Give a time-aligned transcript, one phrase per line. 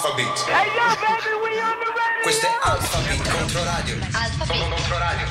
[0.00, 0.32] Alphabet.
[0.48, 2.22] Hey yo, baby, we on the radio.
[2.22, 3.96] Questo è Alphabet Controradio.
[4.12, 4.56] Alphabet.
[4.70, 5.26] Controradio.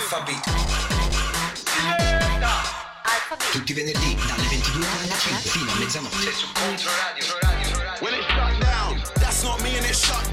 [0.00, 0.40] Alphabet.
[3.04, 3.50] Alphabet.
[3.52, 6.32] Tutti i venerdì dalle 22 alle 5 fino a mezzanotte.
[6.32, 7.24] Su Controradio.
[7.26, 7.98] Controradio.
[8.00, 10.29] When it shut down, that's not me and it shut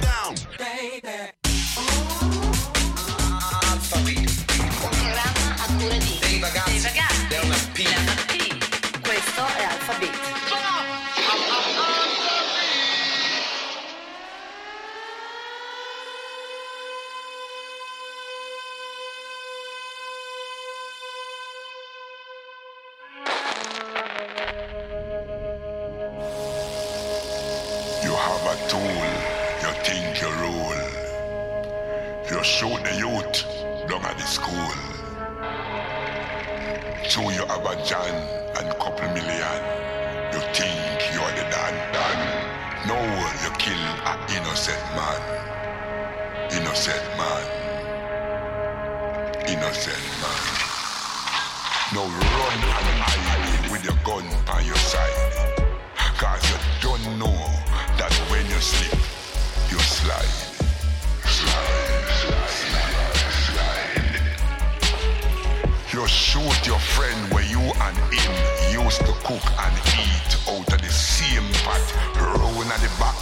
[69.27, 71.83] cook and eat out of the same pot,
[72.15, 73.19] round at the back.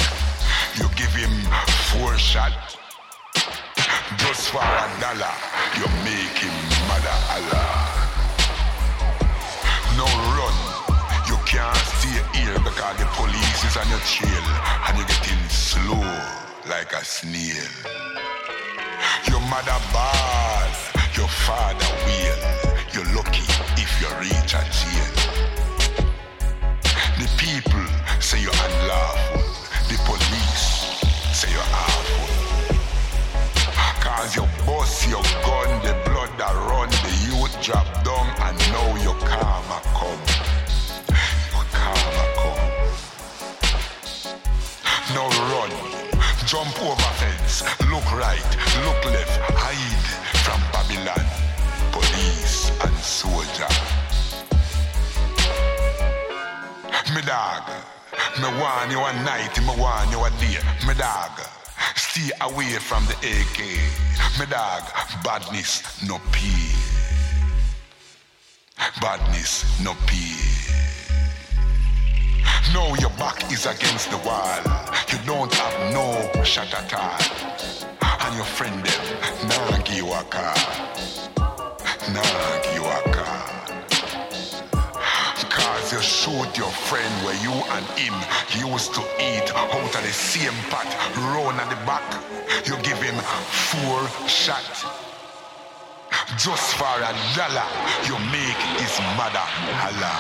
[0.78, 1.34] You give him
[1.90, 2.78] four shots.
[4.22, 5.34] Just for a dollar,
[5.74, 6.54] you make him
[6.86, 7.66] mother Allah.
[9.98, 10.06] No
[10.38, 10.58] run.
[11.26, 14.46] You can't stay here because the police is on your trail
[14.86, 16.06] and you're getting slow
[16.70, 17.66] like a snail.
[19.26, 20.70] Your mother bad,
[21.18, 22.38] your father will.
[22.94, 23.50] You're lucky
[23.82, 25.65] if you reach a jail.
[27.46, 27.86] People
[28.20, 29.46] say you're unlawful.
[29.88, 30.66] The police
[31.32, 32.26] say you're awful.
[34.02, 38.90] Cause you bust your gun, the blood that run, the youth drop down, and now
[39.06, 40.22] your karma come.
[41.54, 42.66] Your karma come.
[45.14, 45.70] Now run,
[46.48, 47.62] jump over fence,
[47.92, 48.50] look right,
[48.82, 49.38] look left,
[58.52, 60.58] me want you a night, me want you a day,
[60.88, 61.32] me dog.
[61.96, 63.60] Stay away from the AK.
[64.40, 64.84] Me dog,
[65.24, 66.72] badness no pay.
[69.02, 70.36] Badness no pay.
[72.74, 74.62] Now your back is against the wall.
[75.12, 77.18] You don't have no shot at all.
[78.26, 80.56] And your friend them, nah give you a car.
[82.14, 83.15] Nah give you a.
[85.96, 88.14] You shoot your friend where you and him
[88.68, 90.84] used to eat out of the same pot,
[91.16, 92.04] round at the back.
[92.68, 94.84] You give him four shots.
[96.36, 97.70] Just for a dollar,
[98.04, 99.40] you make his mother
[99.80, 100.12] holla.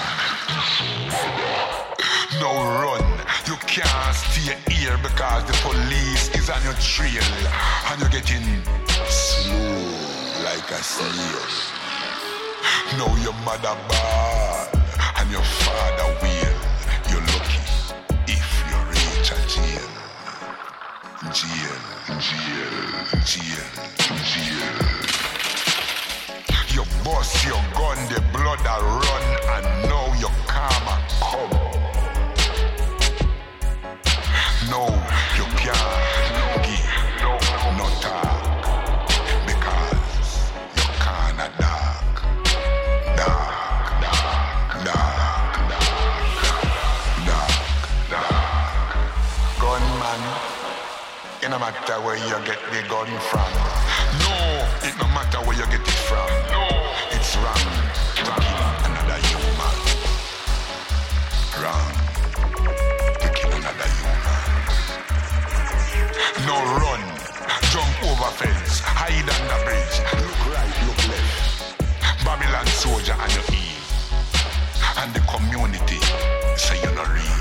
[2.39, 3.03] Now run,
[3.45, 7.27] you can't stay here because the police is on your trail
[7.91, 8.63] and you're getting
[9.09, 9.91] slow
[10.39, 11.75] like a snail.
[12.95, 14.75] Now your mother bad
[15.17, 15.41] and your
[17.09, 17.59] You're lucky
[18.27, 19.89] if you reach a jail.
[26.73, 29.25] You bust your gun, the blood a run,
[29.55, 31.64] and now your karma come.
[51.65, 53.51] Matter where you get the gun from.
[54.21, 54.37] No,
[54.85, 56.29] it no matter where you get it from.
[56.53, 56.61] No,
[57.09, 57.65] it's wrong
[58.13, 59.77] to kill another human.
[61.57, 61.93] Wrong
[63.17, 64.45] to kill another human.
[66.45, 67.01] No run,
[67.73, 71.33] jump over fence, hide under bridge, look right, look left.
[72.23, 73.65] Babylon soldier and your E.
[75.01, 75.99] And the community
[76.57, 77.34] say you're not real.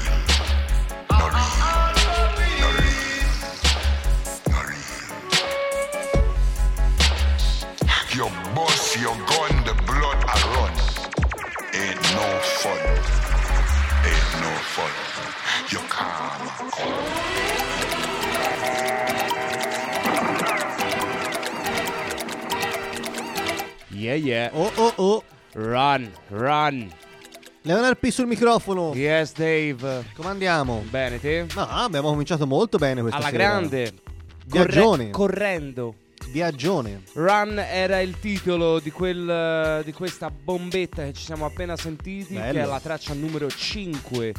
[12.14, 12.26] No
[12.60, 12.78] fun.
[14.08, 14.92] Ain't no fun.
[15.70, 16.70] You calm.
[16.70, 18.14] calm.
[23.90, 24.50] Yeah, yeah.
[24.52, 25.22] Oh, oh, oh.
[25.54, 26.92] Run, run.
[27.62, 28.92] Leonard P sul microfono.
[28.94, 30.04] Yes, Dave.
[30.14, 30.84] Come andiamo?
[30.90, 31.46] Bene, te?
[31.54, 33.42] No, abbiamo cominciato molto bene questa Alla sera.
[33.44, 33.92] grande.
[34.46, 35.10] Viaggione.
[35.10, 35.94] correndo.
[36.30, 37.02] Viaggione.
[37.14, 42.52] Run era il titolo di, quel, di questa bombetta che ci siamo appena sentiti, Bello.
[42.52, 44.32] che è la traccia numero 5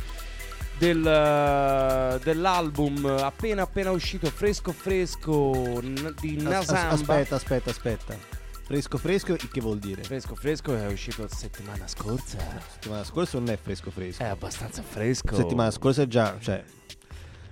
[0.78, 5.80] del- dell'album appena appena uscito, fresco fresco,
[6.20, 6.94] di As- as- Nasamba.
[6.94, 8.18] aspetta, aspetta, aspetta.
[8.66, 10.02] Fresco fresco, che vuol dire?
[10.04, 12.38] Fresco fresco è uscito settimana scorsa.
[12.74, 14.24] Settimana scorsa non è fresco fresco.
[14.24, 15.36] È abbastanza fresco.
[15.36, 16.64] Settimana scorsa è già, cioè,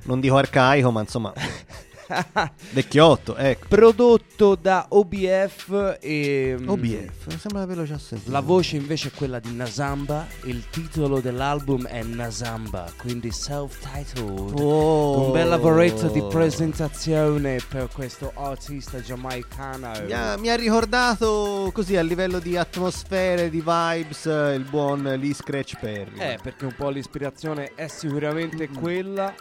[0.06, 1.32] non dico arcaico, ma insomma,
[2.72, 3.68] vecchiotto, ecco.
[3.68, 6.56] Prodotto da OBF e...
[6.60, 8.32] mm, OBF, sembra averlo già sentito.
[8.32, 14.60] La voce invece è quella di Nasamba, il titolo dell'album è Nasamba, quindi self-titled.
[14.60, 15.26] Oh.
[15.28, 19.92] Un bel lavoretto di presentazione per questo artista giamaicano.
[20.06, 25.34] Mi ha, mi ha ricordato così a livello di atmosfere, di vibes, il buon Lee
[25.34, 26.18] Scratch Perry.
[26.20, 28.76] Eh, perché un po' l'ispirazione è sicuramente Mm.
[28.76, 29.34] quella.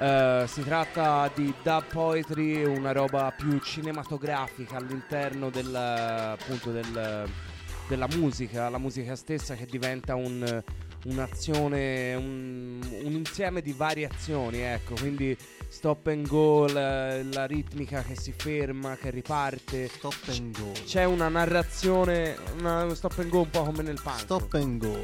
[0.00, 7.28] Eh, si tratta di dub poetry, una roba più cinematografica all'interno del, appunto del-
[7.88, 10.62] della musica, la musica stessa che diventa un-
[11.06, 15.36] un'azione, un, un insieme di variazioni, ecco, quindi
[15.68, 19.88] stop and go, la, la ritmica che si ferma, che riparte.
[19.88, 20.72] Stop and go.
[20.84, 24.18] C'è una narrazione, una stop and go un po' come nel punk.
[24.18, 25.00] Stop and go.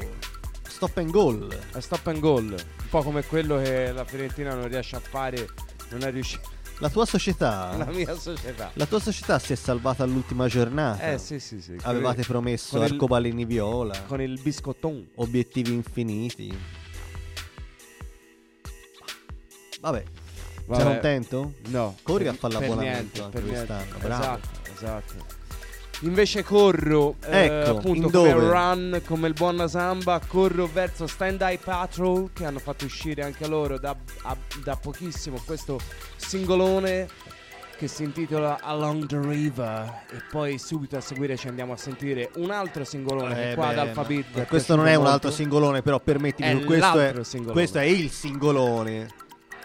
[0.75, 1.57] Stop and goal.
[1.71, 5.47] È stop and goal, un po' come quello che la Fiorentina non riesce a fare,
[5.91, 6.49] non è riuscito.
[6.79, 7.73] La tua società.
[7.79, 8.71] La mia società.
[8.73, 11.11] La tua società si è salvata all'ultima giornata.
[11.13, 11.77] Eh sì sì sì.
[11.83, 15.11] Avevate con promesso il- arcobaleni viola, Con il biscotton.
[15.15, 16.53] obiettivi infiniti.
[19.79, 20.03] Vabbè,
[20.65, 20.81] Vabbè.
[20.81, 21.53] sei contento?
[21.67, 21.95] No.
[22.03, 24.21] Corri a fare l'abbonamento niente, anche quest'anno, bravo.
[24.23, 25.34] Esatto, esatto.
[26.01, 28.47] Invece corro, eh, Ecco, appunto in come dove?
[28.49, 33.47] Run, come il buon Nasamba, corro verso Stand Eye Patrol che hanno fatto uscire anche
[33.47, 35.79] loro da, a- da pochissimo questo
[36.17, 37.07] singolone
[37.77, 42.29] che si intitola Along the River e poi subito a seguire ci andiamo a sentire
[42.35, 45.99] un altro singolone Eh, qua beh, ad Alphabet questo non è un altro singolone, però
[45.99, 47.13] permettimi, È che questo è,
[47.51, 49.07] questo è il singolone.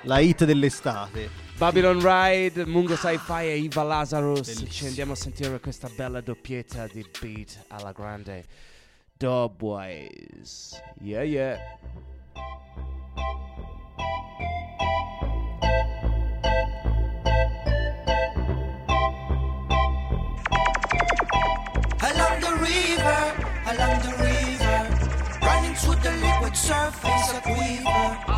[0.04, 1.28] La hit dell'estate.
[1.58, 4.46] Babylon Ride, Mungo Sci-Fi e Iva Lazarus.
[4.46, 4.70] Bellissimo.
[4.70, 8.46] Ci andiamo a sentire questa bella doppietta di beat alla grande.
[9.18, 10.82] Dubwise.
[11.02, 11.58] Yeah, yeah.
[21.98, 23.34] Along the river,
[23.66, 24.88] along the river,
[25.42, 28.29] running through the liquid surface of quiver.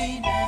[0.00, 0.39] Amen.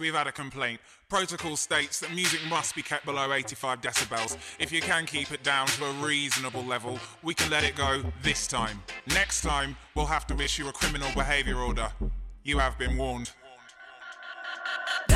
[0.00, 0.80] we've had a complaint.
[1.08, 4.36] Protocol states that music must be kept below 85 decibels.
[4.58, 8.02] If you can keep it down to a reasonable level, we can let it go
[8.22, 8.82] this time.
[9.06, 11.92] Next time, we'll have to issue a criminal behavior order.
[12.42, 13.30] You have been warned.
[15.08, 15.14] The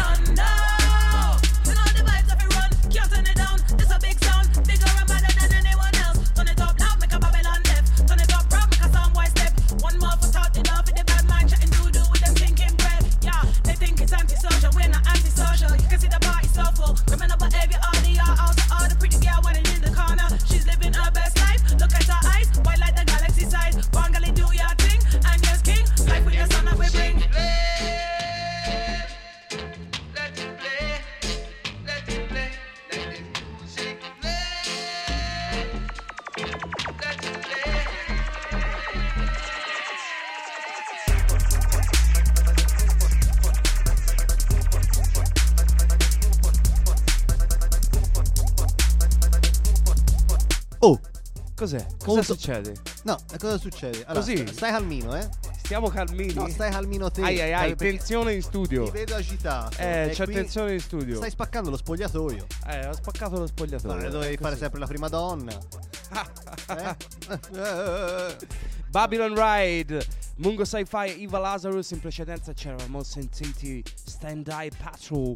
[2.03, 2.95] vibes.
[2.95, 3.59] Can't turn it down.
[3.81, 4.67] It's a big sound.
[4.67, 4.94] Bigger.
[51.64, 51.87] Cos'è?
[51.97, 52.23] Cosa Molto...
[52.35, 52.75] succede?
[53.04, 54.04] No, cosa succede?
[54.04, 54.47] Allora, Così.
[54.49, 55.26] Stai calmino, eh?
[55.62, 56.35] Stiamo calmini.
[56.35, 57.23] No, stai calmino te.
[57.23, 58.85] Ai ai ai, tensione in studio.
[58.85, 59.78] Ti vedo agitato.
[59.78, 60.35] Eh, c'è qui...
[60.35, 61.16] tensione in studio.
[61.16, 62.47] Stai spaccando lo spogliatoio.
[62.66, 63.94] Eh, ho spaccato lo spogliatoio.
[63.94, 65.59] Allora, dovevi fare sempre la prima donna.
[66.66, 66.97] Eh?
[68.88, 70.06] Babylon Ride.
[70.37, 75.35] Mungo Sci-Fi, Eva Lazarus, in precedenza c'eravamo sentiti Stand Eye Patrol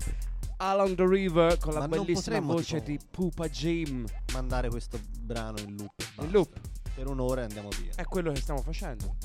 [0.60, 4.04] Along the River con la Ma bellissima voce tipo, di Pupa Jim.
[4.32, 5.92] Mandare questo brano in loop.
[6.00, 6.32] e In basta.
[6.32, 6.60] loop.
[6.94, 7.92] Per un'ora e andiamo via.
[7.94, 9.16] È quello che stiamo facendo.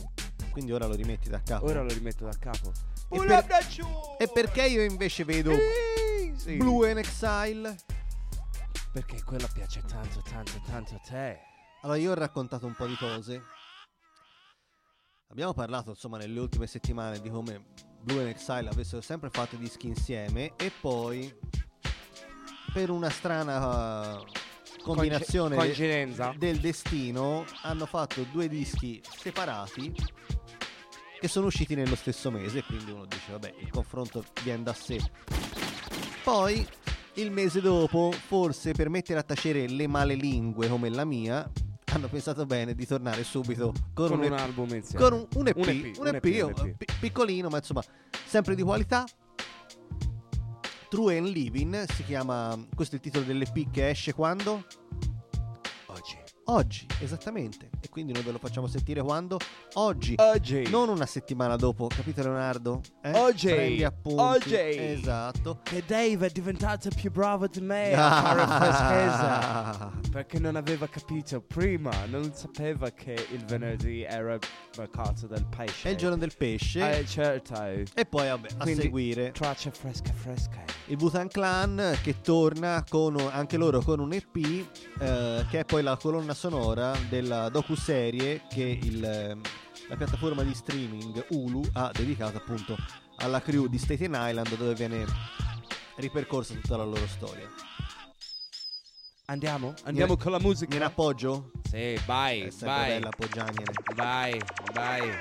[0.51, 1.65] Quindi ora lo rimetti da capo.
[1.65, 2.71] Ora lo rimetto da capo.
[3.09, 3.45] E, per-
[4.19, 5.51] e perché io invece vedo
[6.35, 6.57] Sì.
[6.57, 7.75] Blue and Exile?
[8.91, 11.39] Perché quella piace tanto, tanto, tanto a te.
[11.81, 13.41] Allora, io ho raccontato un po' di cose.
[15.29, 17.65] Abbiamo parlato, insomma, nelle ultime settimane di come
[18.03, 21.33] Blue and Exile avessero sempre fatto dischi insieme e poi,
[22.73, 24.25] per una strana uh,
[24.83, 26.33] combinazione Conge- coincidenza.
[26.37, 29.93] del destino, hanno fatto due dischi separati
[31.19, 32.63] che sono usciti nello stesso mese.
[32.63, 34.99] Quindi uno dice, vabbè, il confronto viene da sé.
[36.23, 36.67] Poi,
[37.13, 41.49] il mese dopo, forse per mettere a tacere le male lingue come la mia,
[41.93, 45.03] hanno pensato bene di tornare subito con, Con un, un album insieme.
[45.03, 46.75] con un, un EP, Un EP, un EP, EP, un EP.
[46.77, 47.83] pi- piccolino, ma insomma,
[48.25, 49.05] sempre di qualità.
[50.89, 52.57] True and Living si chiama.
[52.75, 54.65] Questo è il titolo dell'EP che esce quando?
[56.47, 56.85] Oggi.
[56.99, 57.69] Esattamente.
[57.79, 59.39] E quindi noi ve lo facciamo sentire quando?
[59.75, 60.15] Oggi.
[60.17, 60.69] Oggi.
[60.69, 62.81] Non una settimana dopo, capito Leonardo?
[63.01, 63.11] Eh?
[63.17, 63.47] Oggi.
[63.47, 64.19] Prendi appunti.
[64.21, 64.55] Oggi.
[64.55, 65.59] Esatto.
[65.63, 69.79] Che Dave è diventato più bravo di me a fare freschezza.
[69.79, 69.91] Ah.
[70.11, 74.37] Perché non aveva capito prima, non sapeva che il venerdì era
[74.77, 75.87] mercato del pesce.
[75.87, 76.99] È il giorno del pesce.
[76.99, 77.53] Eh, certo.
[77.63, 80.61] E poi, vabbè, a Quindi, seguire Traccia fresca fresca.
[80.87, 84.35] il Butan Clan che torna con anche loro con un EP
[84.99, 89.41] eh, che è poi la colonna sonora della docuserie che il, ehm,
[89.87, 92.75] la piattaforma di streaming Hulu ha dedicato appunto
[93.19, 95.05] alla crew di Staten Island dove viene
[95.95, 97.47] ripercorsa tutta la loro storia.
[99.27, 99.73] Andiamo?
[99.85, 100.73] Andiamo Gliene- con la musica?
[100.73, 101.51] Gliene appoggio?
[101.63, 102.87] Sì, vai, È sempre vai.
[102.89, 103.71] bella appoggiargliene.
[103.95, 104.41] Vai,
[104.73, 105.11] vai.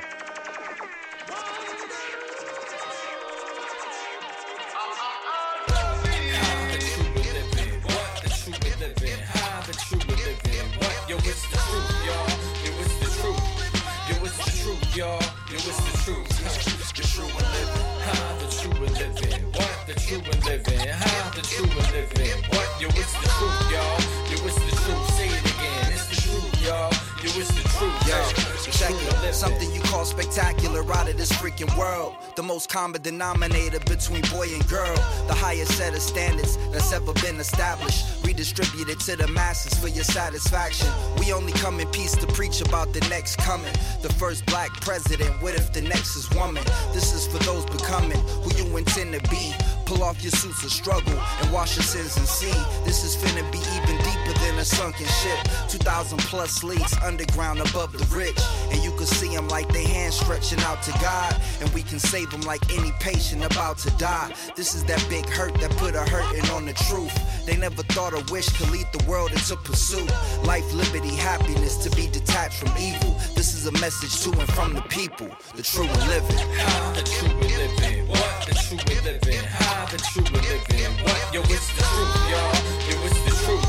[14.97, 15.21] Y'all.
[15.49, 16.28] Yo, it's the truth.
[16.95, 17.87] The true and living.
[18.05, 19.45] Ha, the true and living.
[19.52, 19.76] What?
[19.87, 20.89] The true and living.
[20.89, 22.43] Ha, the true and living.
[22.50, 22.69] What?
[22.81, 24.00] Yo, it's the truth, y'all.
[24.28, 25.15] Yo, it's the truth.
[25.17, 25.93] Say it again.
[25.93, 26.93] It's the truth, y'all.
[27.23, 27.97] Yo, it's the truth.
[28.07, 28.19] Yo,
[28.65, 29.35] The check it.
[29.35, 32.15] Something you call spectacular out of this freaking world.
[32.37, 34.95] The most common denominator between boy and girl.
[35.26, 38.22] The highest set of standards that's ever been established.
[38.43, 40.89] Redistributed to the masses for your satisfaction.
[41.21, 43.73] We only come in peace to preach about the next coming.
[44.02, 46.65] The first black president, what if the next is woman?
[46.93, 49.55] This is for those becoming who you intend to be.
[49.93, 52.50] Pull off your suits of struggle and wash your sins and see.
[52.83, 55.39] This is finna be even deeper than a sunken ship.
[55.69, 58.41] 2,000 plus leagues underground above the rich.
[58.71, 61.39] And you can see them like they hands stretching out to God.
[61.61, 64.33] And we can save them like any patient about to die.
[64.57, 67.13] This is that big hurt that put a hurting on the truth.
[67.45, 70.11] They never thought a wish could lead the world into pursuit.
[70.45, 73.21] Life, liberty, happiness to be detached from evil.
[73.35, 76.37] This is a message to and from the people, the true and living.
[76.95, 78.01] The true and living.
[78.73, 79.45] True and living.
[79.52, 80.93] Ha, the true and living.
[81.04, 81.21] What?
[81.28, 82.56] Yo, it's the truth, y'all.
[82.89, 83.69] Yo, it's the truth.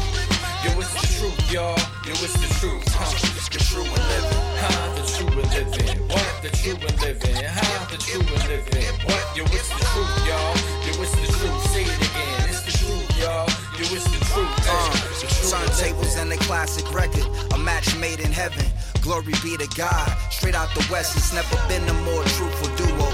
[0.63, 1.75] Yo, it's the truth, y'all.
[2.07, 2.87] Yo, it's the truth.
[2.95, 3.03] Ha,
[3.51, 4.39] the true and living.
[4.63, 6.07] Ha, the true and living.
[6.07, 6.31] What?
[6.39, 7.35] The true and living.
[7.35, 8.95] Ha, the true and living.
[9.03, 9.23] What?
[9.35, 10.55] Yo, it's the truth, y'all.
[10.87, 11.59] Yo, it's the truth.
[11.75, 12.47] Say it again.
[12.47, 13.43] It's the truth, y'all.
[13.75, 14.55] Yo, it's the truth.
[14.63, 14.87] Uh,
[15.19, 15.99] The true and living.
[15.99, 18.63] turntables and a classic record, a match made in heaven.
[19.03, 20.07] Glory be to God.
[20.31, 23.11] Straight out the West, it's never been a more truthful duo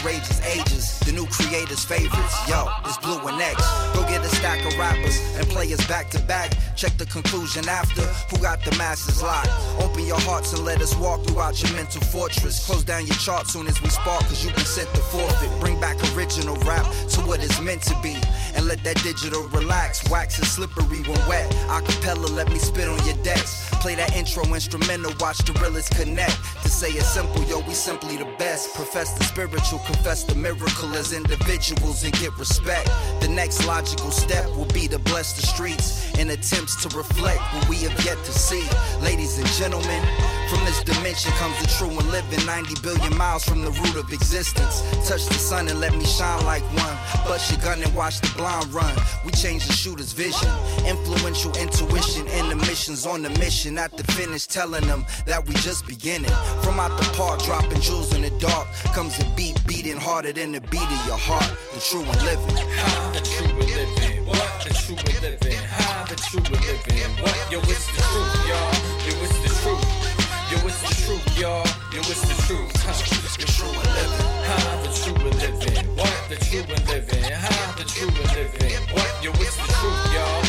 [0.00, 0.98] courageous ages.
[1.00, 3.62] The new creators' favorites, yo, it's Blue and X.
[3.94, 6.52] Go get a stack of rappers and play us back to back.
[6.76, 8.02] Check the conclusion after.
[8.30, 9.50] Who got the masses locked?
[9.80, 12.66] Open your hearts and let us walk throughout your mental fortress.
[12.66, 15.50] Close down your chart soon as we spark, cause you can set the forfeit.
[15.60, 18.16] Bring back original rap to what it's meant to be.
[18.54, 20.08] And let that digital relax.
[20.10, 21.50] Wax is slippery when wet.
[21.68, 23.73] Acapella, let me spit on your decks.
[23.84, 26.40] Play that intro instrumental, watch the realest connect.
[26.62, 28.74] To say it simple, yo, we simply the best.
[28.74, 32.88] Profess the spiritual, confess the miracle as individuals and get respect.
[33.20, 37.68] The next logical step will be to bless the streets in attempts to reflect what
[37.68, 38.64] we have yet to see.
[39.02, 40.00] Ladies and gentlemen,
[40.48, 44.10] from this dimension comes the true and living 90 billion miles from the root of
[44.14, 44.80] existence.
[45.06, 46.96] Touch the sun and let me shine like one.
[47.28, 48.96] Bust your gun and watch the blind run.
[49.26, 50.48] We change the shooter's vision.
[50.86, 53.73] Influential intuition and the missions on the mission.
[53.74, 56.30] At the finish, telling them that we just beginning.
[56.62, 58.68] From out the park, dropping jewels in the dark.
[58.94, 61.50] Comes a beat beating harder than the beat of your heart.
[61.74, 62.54] The true and living.
[63.12, 64.26] The true and living.
[64.26, 64.48] What?
[64.62, 65.58] The true and living.
[65.58, 67.10] Ha, the true religion.
[67.18, 67.34] What?
[67.50, 68.72] Yo, it's the truth, y'all.
[69.04, 69.84] Yo, it's the truth.
[70.48, 71.66] Yo, it's the truth, y'all.
[71.90, 72.70] Yo, it's the truth.
[72.78, 72.94] Huh?
[72.94, 74.22] The true living.
[74.48, 74.86] Huh?
[74.86, 75.86] The true living.
[75.98, 76.14] What?
[76.30, 77.26] The true living.
[77.26, 77.74] Huh?
[77.74, 78.80] The true living.
[78.94, 79.10] What?
[79.20, 80.43] Yo, it's the truth, y'all.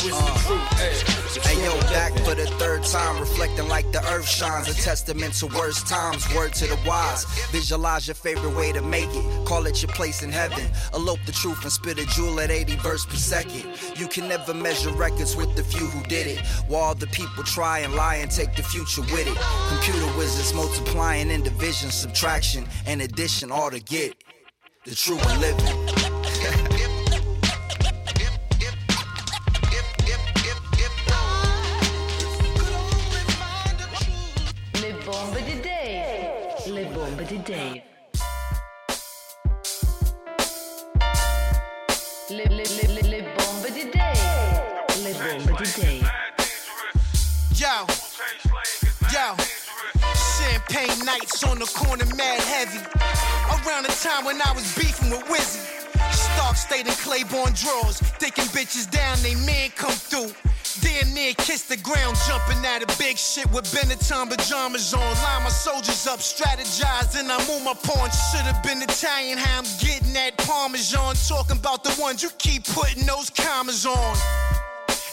[0.00, 4.66] Hey, yo, back for the third time, reflecting like the earth shines.
[4.66, 7.26] A testament to worst times, word to the wise.
[7.50, 9.44] Visualize your favorite way to make it.
[9.44, 10.70] Call it your place in heaven.
[10.94, 13.66] Elope the truth and spit a jewel at 80 verse per second.
[13.96, 16.40] You can never measure records with the few who did it.
[16.66, 19.36] While the people try and lie and take the future with it.
[19.68, 24.14] Computer wizards multiplying in division, subtraction, and addition, all to get
[24.86, 26.09] the true living.
[37.50, 37.82] Dave.
[42.30, 44.18] Le, le, le, le, le bombe di Dave.
[45.02, 46.12] Le bombe di Dave.
[47.56, 47.86] Yo,
[49.10, 49.34] yo,
[50.38, 52.78] champagne nights on the corner, mad heavy.
[53.50, 55.89] Around the time when I was beefing with Wizzy.
[56.50, 60.32] Stark stayed in Claiborne drawers, thinking bitches down, they man come through.
[60.80, 65.00] Damn near kiss the ground, jumping out of big shit with Benetton pajamas on.
[65.00, 68.10] Line my soldiers up, strategize, and I move my pawn.
[68.10, 71.14] Should've been Italian, how I'm getting that Parmesan.
[71.28, 74.16] Talking about the ones you keep putting those commas on.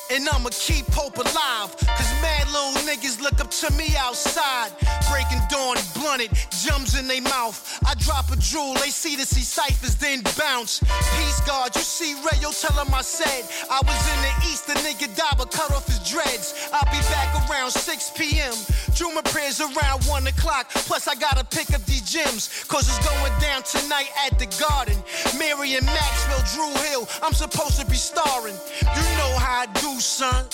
[0.10, 1.76] And I'ma keep hope alive.
[1.76, 4.72] Cause mad little niggas look up to me outside.
[5.12, 6.32] Breaking dawn, blunted,
[6.63, 7.60] jums in they mouth.
[7.86, 10.80] I drop a jewel, they see the see ciphers, then bounce.
[10.80, 13.43] Peace guard, you see Rayo, tell him I said.
[13.70, 16.70] I was in the east, the nigga died, but cut off his dreads.
[16.72, 18.54] I'll be back around 6 p.m.
[18.93, 20.70] Juma prayers around 1 o'clock.
[20.88, 22.63] Plus, I gotta pick up these gems.
[22.67, 24.96] Cause it's going down tonight at the garden.
[25.38, 28.56] Marion Maxwell, Drew Hill, I'm supposed to be starring.
[28.82, 30.45] You know how I do, son.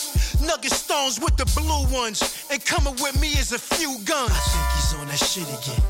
[0.45, 2.45] Nugget stones with the blue ones.
[2.51, 4.32] And coming with me is a few guns.
[4.32, 5.84] I think he's on that shit again.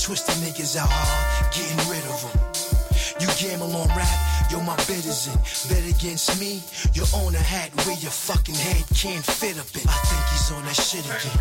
[0.00, 2.80] Twisting niggas out hard, getting rid of them.
[3.20, 5.36] You gamble on rap, yo, my bid is in.
[5.68, 6.62] Bet against me,
[6.94, 9.84] you own a hat where your fucking head can't fit up in.
[9.84, 11.36] I think he's on that shit again.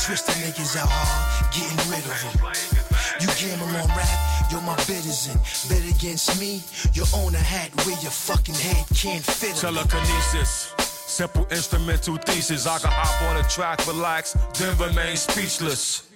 [0.00, 2.80] Twisting niggas out hard, getting rid of them.
[3.20, 5.36] You gamble on rap, yo, my bid is in.
[5.68, 6.62] Bet against me,
[6.94, 9.74] you own a hat where your fucking head can't fit up in.
[9.76, 10.79] Telekinesis.
[11.20, 12.66] Simple instrumental thesis.
[12.66, 16.08] I can hop on a track, relax, then remain speechless.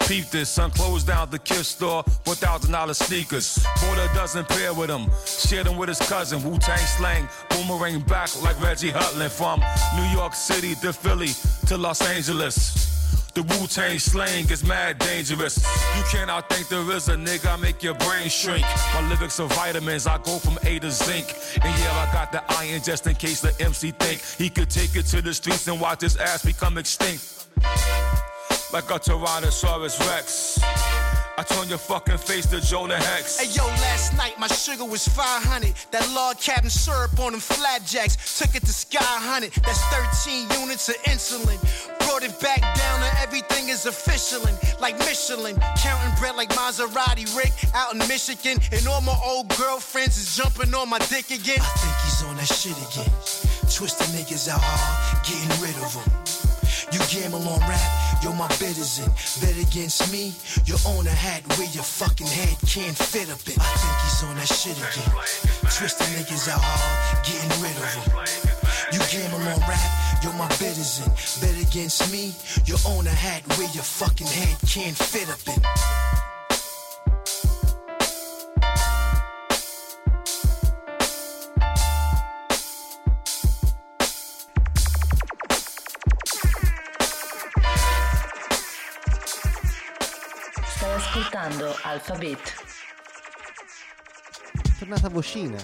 [0.00, 3.64] Peep this, son closed down the kiss store for thousand dollar sneakers.
[3.80, 6.42] Bought a dozen pair with him, shared them with his cousin.
[6.42, 9.60] Wu Tang slang, boomerang back like Reggie Hutland from
[9.96, 11.30] New York City to Philly
[11.68, 12.91] to Los Angeles.
[13.34, 15.56] The Wu Tang slang is mad dangerous.
[15.96, 17.54] You can't outthink the RZA, nigga.
[17.54, 18.66] I make your brain shrink.
[18.92, 20.06] My lyrics are vitamins.
[20.06, 21.34] I go from A to zinc.
[21.54, 24.94] And yeah, I got the iron just in case the MC think he could take
[24.96, 27.46] it to the streets and watch his ass become extinct.
[28.70, 30.91] Like a Tyrannosaurus Rex.
[31.38, 33.40] I turn your fucking face to Jonah Hex.
[33.40, 35.72] Hey yo, last night my sugar was 500.
[35.90, 38.38] That log cabin syrup on them flapjacks.
[38.38, 39.52] Took it to Sky Hunted.
[39.64, 39.80] That's
[40.24, 41.56] 13 units of insulin.
[42.00, 45.56] Brought it back down to everything is official and like Michelin.
[45.80, 48.58] Counting bread like Maserati Rick out in Michigan.
[48.70, 51.60] And all my old girlfriends is jumping on my dick again.
[51.60, 53.12] I think he's on that shit again.
[53.72, 56.31] Twisting niggas out hard, getting rid of them.
[56.92, 58.76] You gamble on rap, yo, my bid.
[59.40, 60.34] Bet against me,
[60.66, 63.56] you own a hat where your fucking head can't fit up in.
[63.56, 65.10] I think he's on that shit again.
[65.72, 68.12] Twisting niggas out hard, getting rid of them.
[68.92, 70.76] You gamble on rap, yo, my bid.
[71.40, 72.34] Bet against me,
[72.66, 76.31] you own a hat where your fucking head can't fit up in.
[91.32, 92.54] Ascoltando Alphabet.
[94.52, 95.56] È tornata vocina.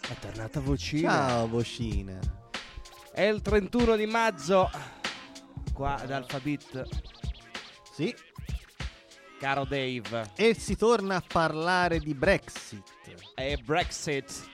[0.00, 1.10] È tornata vocina.
[1.10, 2.18] Ciao vocina.
[3.12, 4.68] È il 31 di maggio.
[5.72, 6.88] Qua ad Alphabet.
[7.92, 8.12] Sì.
[9.38, 10.32] Caro Dave.
[10.34, 12.82] E si torna a parlare di Brexit.
[13.36, 14.50] E Brexit.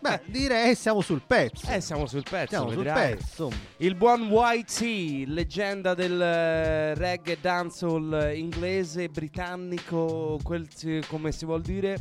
[0.00, 1.66] Beh, direi siamo sul pezzo.
[1.70, 3.50] Eh, siamo sul pezzo, Siamo sul pezzo.
[3.78, 10.68] Il buon YT, leggenda del eh, reggae dancehall inglese, britannico, quel,
[11.08, 11.98] come si vuol dire,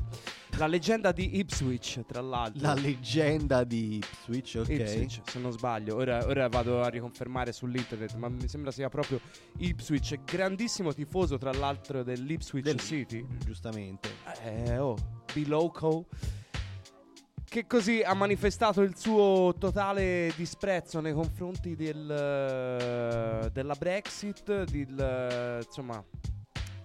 [0.58, 2.62] la leggenda di Ipswich, tra l'altro.
[2.62, 4.70] La leggenda di Ipswich, ok.
[4.70, 5.96] Ipswich, se non sbaglio.
[5.96, 9.20] Ora, ora vado a riconfermare sull'internet, ma mi sembra sia proprio
[9.58, 10.20] Ipswich.
[10.24, 13.26] Grandissimo tifoso, tra l'altro, dell'Ipswich Del- City.
[13.44, 14.10] Giustamente.
[14.44, 14.96] Eh, oh,
[15.34, 16.06] be local.
[17.54, 25.62] Che così ha manifestato il suo totale disprezzo nei confronti del, eh, della Brexit, del,
[25.64, 26.04] insomma,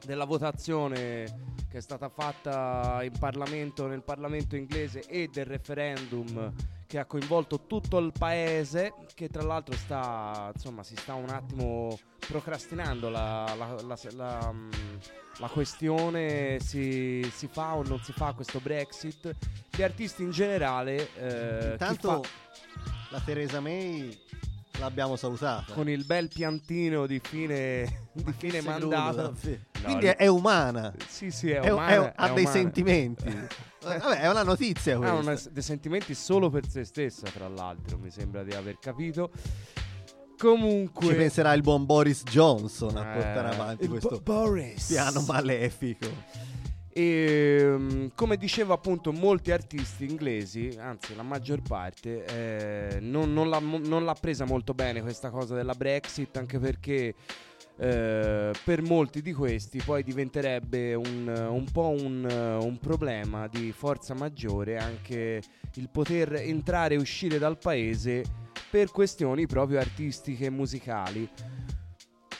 [0.04, 1.24] della votazione
[1.70, 6.52] che è stata fatta in Parlamento, nel Parlamento inglese e del referendum
[6.88, 11.98] che ha coinvolto tutto il paese, che tra l'altro sta, insomma, si sta un attimo
[12.26, 14.70] procrastinando la, la- la- la, mm,
[15.50, 19.36] questione, si, si fa o non si fa questo Brexit.
[19.70, 22.28] Gli artisti in generale, eh, Intanto fa-
[23.10, 24.18] la Theresa May
[24.78, 25.74] l'abbiamo salutata.
[25.74, 29.22] con il bel piantino di fine, di fine mandata.
[29.24, 29.58] davvero?
[29.74, 30.94] No, Quindi è, è umana.
[31.06, 32.50] Sì, sì, è È- umana, è- è ha dei umana.
[32.58, 33.48] sentimenti.
[33.82, 35.16] Vabbè, è una notizia Ha questa.
[35.16, 39.30] una- dei sentimenti solo per se stessa, tra l'altro, mi sembra di aver capito.
[40.36, 44.52] Comunque, Ci penserà il buon Boris Johnson a Eh, portare avanti questo Bo-
[44.86, 46.06] piano malefico.
[46.92, 53.48] E mm, come dicevo appunto molti artisti inglesi, anzi la maggior parte, eh, non, non
[53.48, 57.14] l'ha, non l'ha presa molto bene questa cosa della Brexit, anche perché
[57.78, 62.24] eh, per molti di questi poi diventerebbe un, un po' un,
[62.60, 65.42] un problema di forza maggiore anche
[65.74, 68.24] il poter entrare e uscire dal paese
[68.70, 71.28] per questioni proprio artistiche e musicali.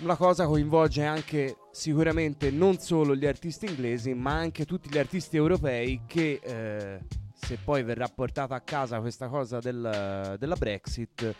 [0.02, 5.36] La cosa coinvolge anche sicuramente non solo gli artisti inglesi, ma anche tutti gli artisti
[5.36, 7.00] europei che eh,
[7.34, 11.34] se poi verrà portata a casa questa cosa del- della Brexit,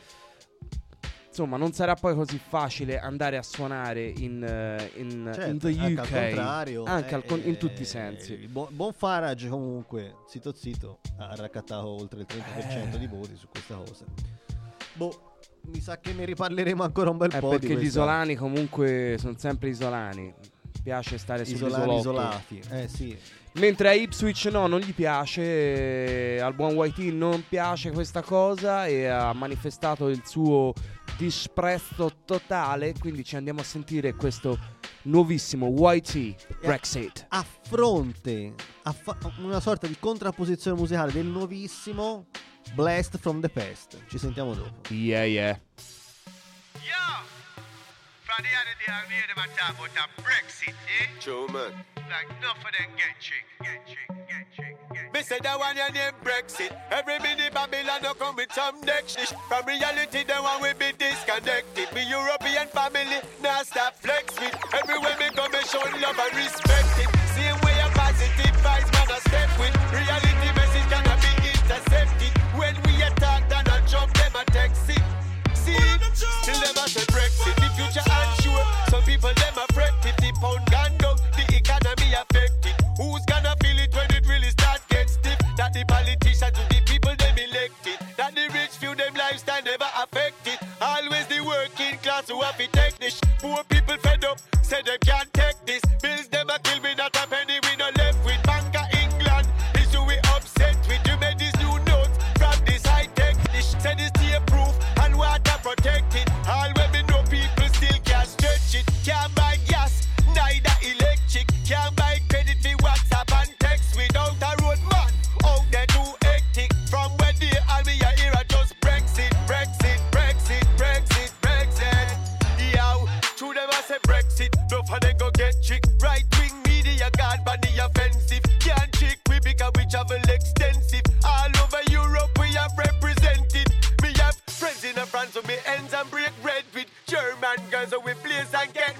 [1.38, 5.80] insomma non sarà poi così facile andare a suonare in, eh, in, Certo, in the
[5.84, 5.98] anche UK.
[6.12, 8.32] al contrario, Anche al con- in eh, tutti i sensi.
[8.32, 12.98] Il buon, buon Farage comunque, zitto zitto, ha raccattato oltre il 30% Eh.
[12.98, 14.04] di voti su questa cosa.
[14.94, 19.14] Boh, mi sa che ne riparleremo ancora un bel Eh, po' perché gli isolani comunque
[19.20, 20.34] sono sempre isolani.
[20.82, 22.60] Piace stare Isolani isolati.
[22.70, 23.16] Eh sì.
[23.54, 25.42] Mentre a Ipswich no, non gli piace,
[26.36, 30.72] eh, al buon YT non piace questa cosa e ha manifestato il suo
[31.18, 34.56] disprezzo totale, quindi ci andiamo a sentire questo
[35.02, 37.26] nuovissimo YT Brexit.
[37.28, 38.54] A fronte,
[38.84, 42.26] a fa- una sorta di contrapposizione musicale del nuovissimo
[42.74, 43.98] Blast from the Past.
[44.08, 44.92] Ci sentiamo dopo.
[44.94, 45.60] Yeah, yeah.
[48.22, 51.18] From the other day, I hear them a talk about a Brexit, eh?
[51.18, 51.72] True, man.
[52.06, 54.77] Like, enough of them get trick, get trick, get get
[55.18, 56.70] Me say that one your name Brexit.
[56.94, 59.34] Every minute Babylon no come with some next shit.
[59.50, 61.90] From reality, the one we be disconnected.
[61.90, 64.54] Me European family, now stop flex with.
[64.70, 67.10] Everywhere me go, me show love and respect it.
[67.34, 69.74] Same way a positive vibes, man, I step with.
[69.90, 72.32] Reality message cannot be intercepted.
[72.54, 75.02] When we attack, then I jump them a text it.
[75.50, 75.82] See,
[76.14, 77.58] still a say Brexit.
[77.58, 78.06] The future
[92.42, 93.20] have to take this.
[93.38, 95.37] Poor people fed up, say they can't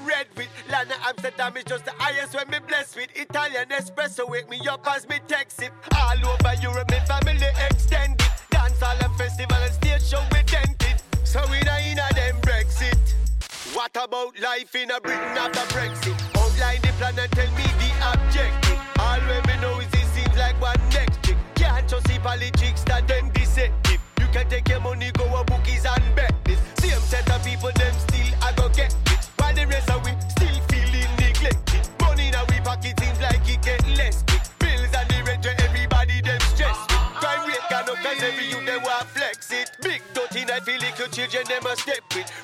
[0.09, 0.49] red with.
[0.71, 3.11] Lana Amsterdam is just the highest when me blessed with.
[3.15, 5.73] Italian espresso wake me up as me text it.
[5.95, 8.27] All over Europe me family extended.
[8.51, 10.97] Dance all and festival and stage show we dented.
[11.25, 12.97] So we not in a them Brexit.
[13.75, 16.17] What about life in a Britain after Brexit?
[16.41, 18.81] Outline the plan and tell me the objective.
[18.99, 21.37] All we me know is it seems like one next trick.
[21.55, 24.01] Can't just see politics that them deceptive.
[24.21, 25.11] You can take your money,
[41.45, 42.38] them a step with.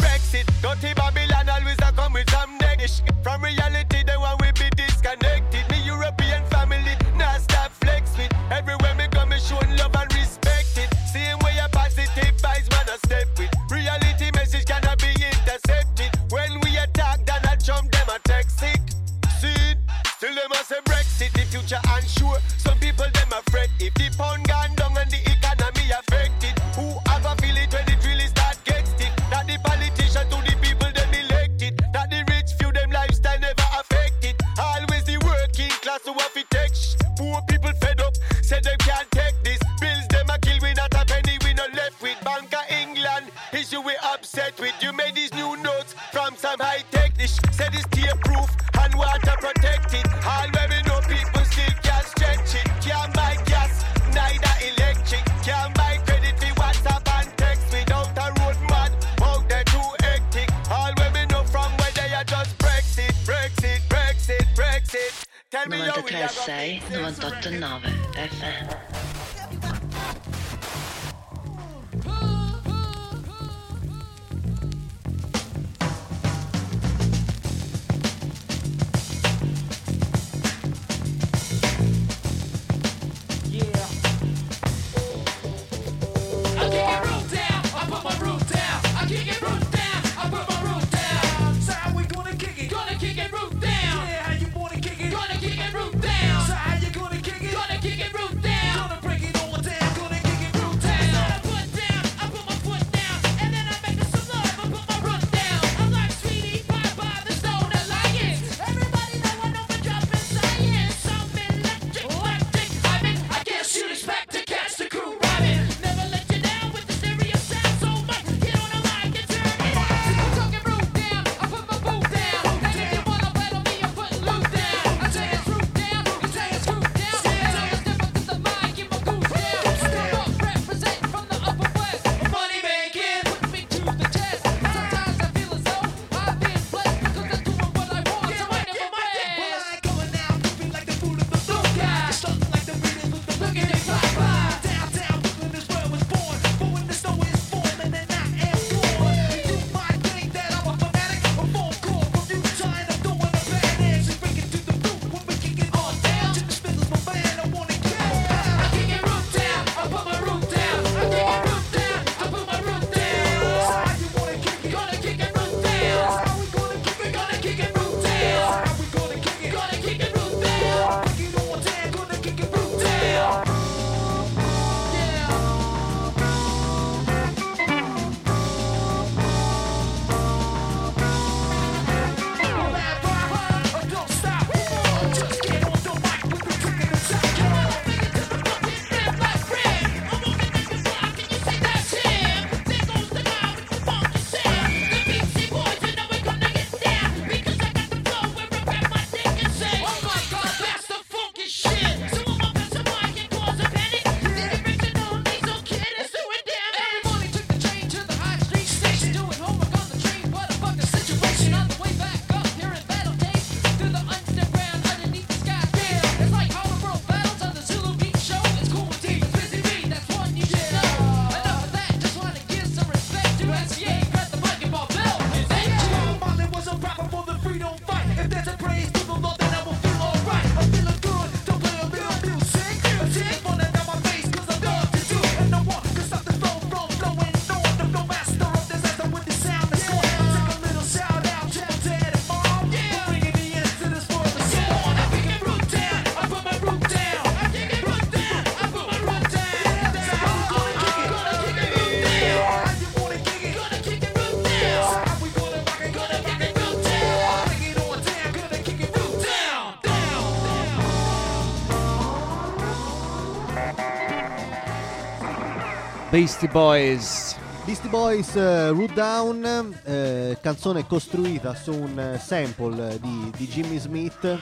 [266.14, 267.37] Beastie Boys.
[267.64, 269.44] Beastie Boys uh, Root Down,
[269.83, 274.40] eh, canzone costruita su un eh, sample di, di Jimmy Smith,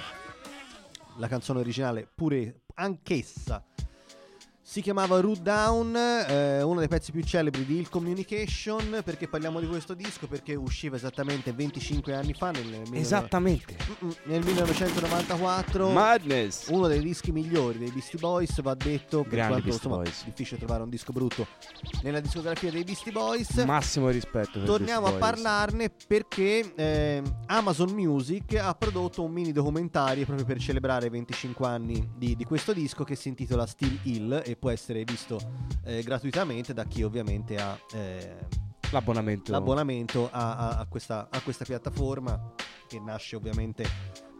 [1.16, 3.31] la canzone originale pure, anch'essa.
[4.72, 9.02] Si chiamava Root Down, eh, uno dei pezzi più celebri di Il Communication.
[9.04, 10.26] Perché parliamo di questo disco?
[10.26, 13.76] Perché usciva esattamente 25 anni fa, nel, esattamente
[14.22, 15.90] nel 1994.
[15.90, 16.68] Madness!
[16.68, 19.24] Uno dei dischi migliori dei Beastie Boys, va detto.
[19.24, 20.24] Per Grandi quanto insomma, Boys.
[20.24, 21.46] difficile trovare un disco brutto
[22.00, 23.54] nella discografia dei Beastie Boys.
[23.64, 24.62] Massimo rispetto.
[24.62, 31.08] Torniamo a parlarne perché eh, Amazon Music ha prodotto un mini documentario proprio per celebrare
[31.08, 35.40] i 25 anni di, di questo disco che si intitola Still Hill può essere visto
[35.82, 38.46] eh, gratuitamente da chi ovviamente ha eh,
[38.92, 42.54] l'abbonamento, l'abbonamento a, a, a, questa, a, questa, piattaforma
[42.86, 43.84] che nasce ovviamente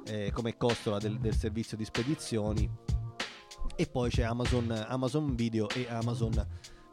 [0.06, 2.70] eh, come costola del, del, servizio di spedizioni
[3.74, 6.30] e poi c'è Amazon, Amazon Video e Amazon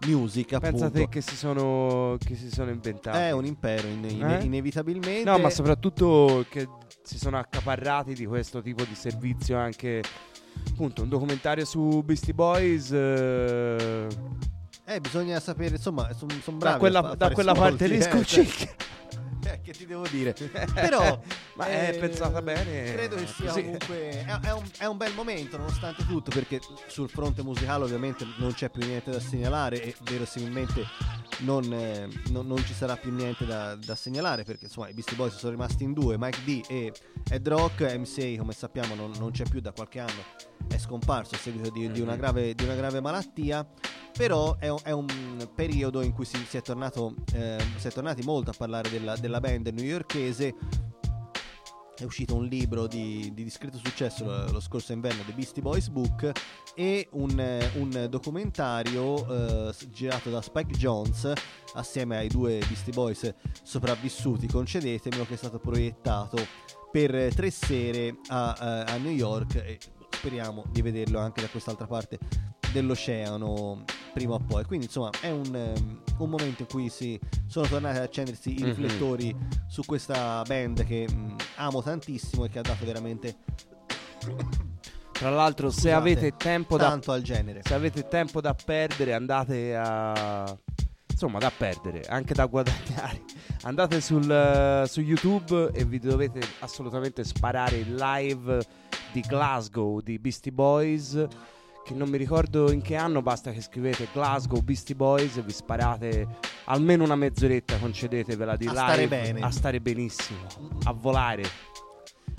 [0.08, 0.78] Music appunto.
[0.78, 4.44] Pensate che si sono, che si sono inventati È un impero in, in, eh?
[4.44, 6.68] inevitabilmente No ma soprattutto che
[7.04, 10.02] si sono accaparrati di questo tipo di servizio anche
[10.68, 12.92] appunto un documentario su Beastie Boys.
[12.92, 14.08] Eh,
[14.86, 16.74] eh bisogna sapere, insomma, sono son bravi.
[16.74, 18.68] Da quella, da quella parte lì eh, scucicchia.
[18.68, 18.86] Certo.
[19.54, 20.34] Eh, che ti devo dire?
[20.74, 21.22] Però
[21.56, 23.62] Ma è pensata bene, Credo che sia così.
[23.64, 28.26] comunque è, è un, è un bel momento nonostante tutto perché sul fronte musicale ovviamente
[28.38, 30.86] non c'è più niente da segnalare e verosimilmente
[31.40, 35.16] non, eh, non- non ci sarà più niente da, da segnalare perché insomma i Beastie
[35.16, 36.94] Boys sono rimasti in due, Mike D e
[37.30, 40.24] Ed Rock, MCA come sappiamo non, non c'è più da qualche anno,
[40.68, 42.18] è scomparso a seguito di, di una, Mhm.
[42.18, 43.66] grave, di una grave malattia
[44.20, 47.90] però è un, è un periodo in cui si, si è, tornato, eh, si è
[47.90, 50.56] tornati molto a parlare della, della band newyorkese.
[51.96, 55.88] È uscito un libro di, di discreto successo lo, lo scorso inverno, The Beastie Boys
[55.88, 56.34] Book,
[56.76, 61.32] e un, eh, un documentario eh, girato da Spike Jones
[61.76, 66.46] assieme ai due Beastie Boys sopravvissuti, concedetemelo, che è stato proiettato
[66.92, 71.48] per eh, tre sere a, eh, a New York e speriamo di vederlo anche da
[71.48, 74.64] quest'altra parte dell'oceano prima o poi.
[74.66, 78.64] Quindi insomma è un, ehm, un momento in cui si sono tornati ad accendersi i
[78.64, 78.66] Mhm.
[78.66, 79.36] riflettori
[79.68, 83.36] su questa band che mh, amo tantissimo e che ha dato veramente
[85.12, 87.62] Tra l'altro, se Scusate, avete tempo da tanto al genere.
[87.64, 90.58] Se avete tempo da perdere, andate a
[91.10, 93.24] insomma, da perdere, anche da guadagnare.
[93.64, 98.66] Andate sul, eh, su YouTube e vi dovete assolutamente sparare il live
[99.12, 101.28] di Glasgow di Beastie Boys.
[101.90, 105.52] Che non mi ricordo in che anno, basta che scrivete Glasgow Beastie Boys e vi
[105.52, 106.28] sparate
[106.66, 108.84] almeno una mezz'oretta, concedetevela di A live.
[108.84, 109.40] stare bene.
[109.42, 110.46] A stare benissimo,
[110.84, 111.50] a volare.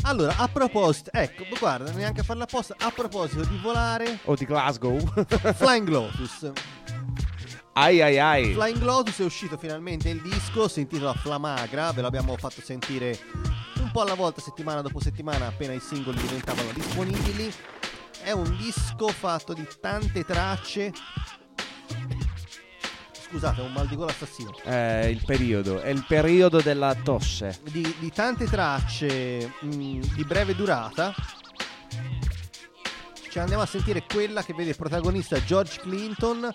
[0.03, 2.77] Allora, a proposito, ecco, guarda, neanche a farla apposta.
[2.79, 4.97] A proposito di volare, O di Glasgow.
[5.55, 6.53] Flying Lotus.
[7.73, 8.53] ai ai ai.
[8.53, 13.19] Flying Lotus è uscito finalmente il disco, si intitola Flamagra, ve l'abbiamo fatto sentire
[13.81, 17.53] un po' alla volta, settimana dopo settimana, appena i singoli diventavano disponibili.
[18.31, 20.93] È un disco fatto di tante tracce.
[23.29, 24.57] Scusate, un mal di gola assassino.
[24.63, 27.59] È il periodo, è il periodo della tosse.
[27.65, 31.13] Di, di tante tracce mh, di breve durata.
[33.29, 36.55] Ci andiamo a sentire quella che vede protagonista George Clinton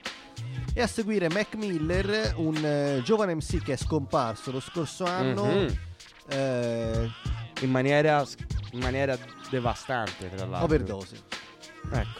[0.73, 5.43] e a seguire Mac Miller, un eh, giovane MC che è scomparso lo scorso anno.
[5.43, 5.77] Mhm.
[6.29, 7.11] eh,
[7.59, 8.23] In maniera,
[8.71, 9.17] in maniera
[9.49, 10.63] devastante, tra l'altro.
[10.63, 11.43] overdose.
[11.91, 12.19] Ecco,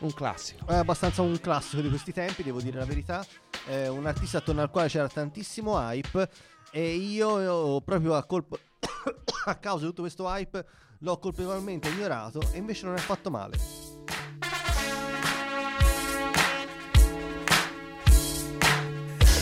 [0.00, 0.66] un classico.
[0.66, 3.24] È abbastanza un classico di questi tempi, devo dire la verità.
[3.64, 6.28] È un artista attorno al quale c'era tantissimo hype
[6.70, 8.58] e io eh, proprio a colpo
[9.46, 10.64] a causa di tutto questo hype
[11.00, 13.56] l'ho colpevolmente ignorato e invece non è affatto male.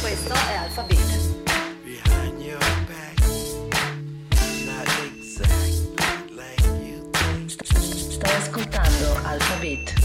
[0.00, 1.13] Questo è Alphabet.
[9.64, 10.03] Orbit.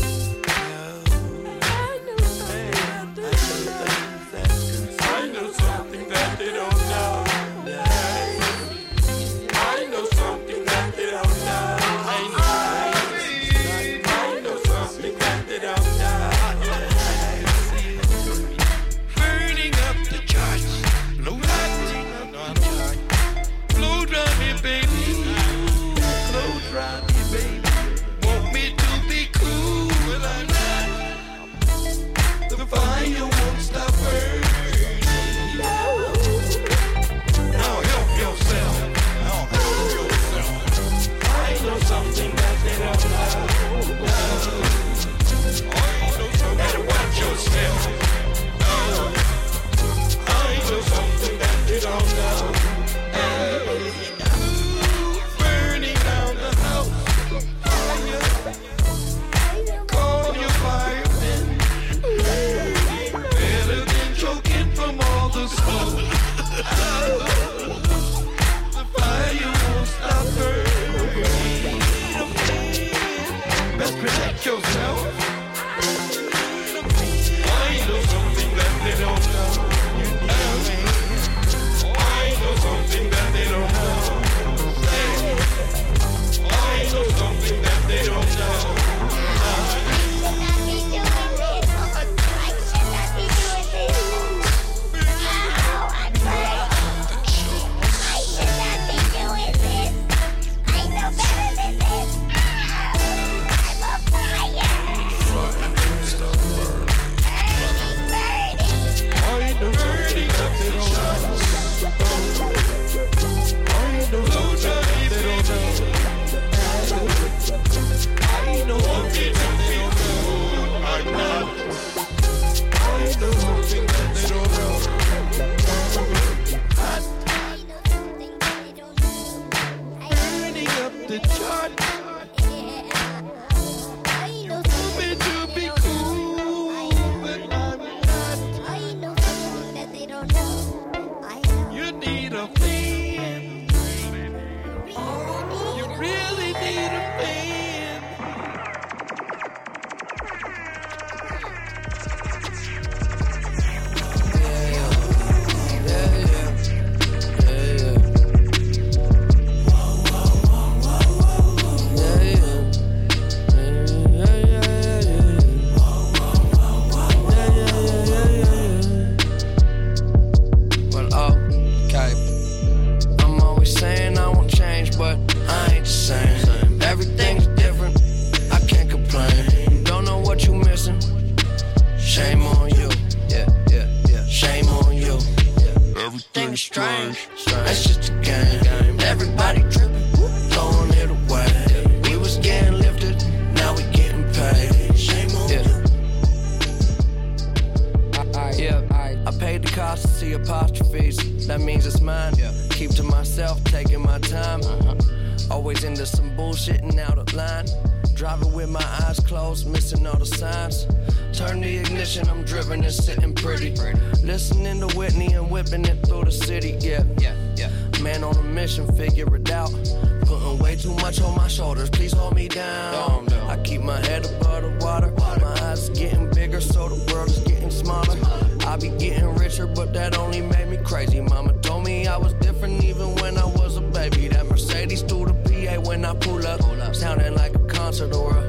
[229.99, 231.19] That only made me crazy.
[231.19, 234.29] Mama told me I was different even when I was a baby.
[234.29, 238.43] That Mercedes through the PA when I pull up, sounding like a concert or a,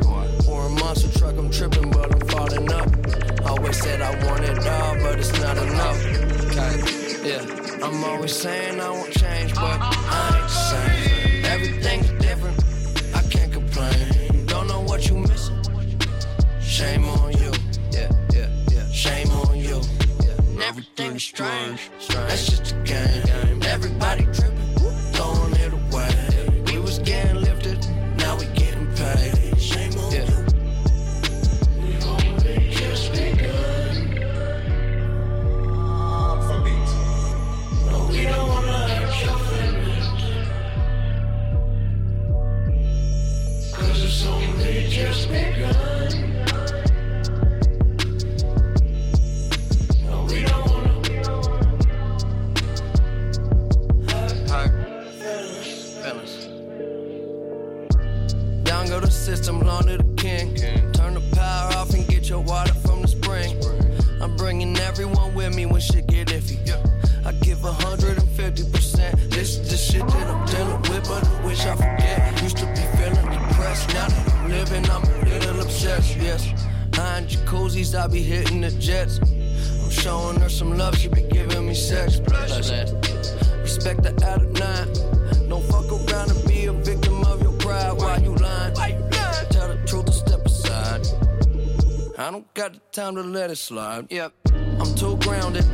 [0.49, 1.37] or a monster truck.
[1.37, 2.89] I'm tripping, but I'm falling up.
[3.51, 5.99] Always said I want it all, but it's not enough.
[6.47, 6.75] Okay,
[7.29, 7.85] yeah.
[7.85, 11.00] I'm always saying I won't change, but I ain't the same.
[22.31, 22.70] That's just
[77.81, 79.19] jacuzzis, I be hitting the jets.
[79.19, 82.21] I'm showing her some love, she be giving me sex.
[82.21, 82.71] Plus,
[83.57, 85.49] respect the out of nine.
[85.49, 87.93] Don't fuck around and be a victim of your pride.
[87.93, 88.75] Why you lying?
[88.75, 91.07] Tell the truth or step aside.
[92.19, 94.07] I don't got the time to let it slide.
[94.11, 94.33] Yep,
[94.79, 95.65] I'm too grounded.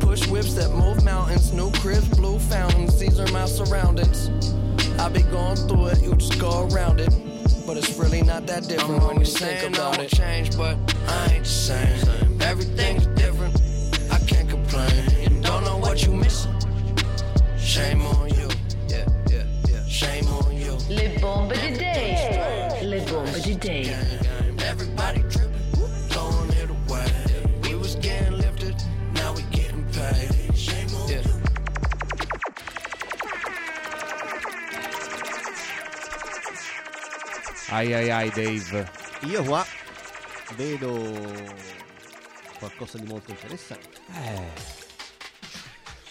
[0.00, 1.52] Push whips that move mountains.
[1.52, 2.98] New cribs, blue fountains.
[2.98, 4.30] These are my surroundings.
[4.98, 7.10] I be going through it, you just go around it.
[7.66, 10.08] But it's really not that different when you think about it.
[10.10, 10.76] Change, but
[11.08, 12.42] I ain't the same.
[12.42, 13.54] Everything's different.
[14.10, 15.04] I can't complain.
[15.32, 16.54] You don't know what you missing.
[17.58, 18.48] Shame on you.
[18.88, 19.84] Yeah, yeah, yeah.
[19.86, 20.76] Shame on you.
[20.88, 22.80] Le bombe di day.
[22.82, 23.84] Le bombe di day.
[24.70, 25.72] Everybody tripping,
[26.10, 27.10] throwing it away.
[27.62, 28.76] We was getting lifted,
[29.14, 30.56] now we getting paid.
[30.56, 31.22] Shame on you.
[37.70, 38.88] Ai ai ai Dave.
[39.22, 39.64] Io qua
[40.58, 41.12] vedo
[42.58, 43.88] qualcosa di molto interessante.
[44.12, 44.76] Eh.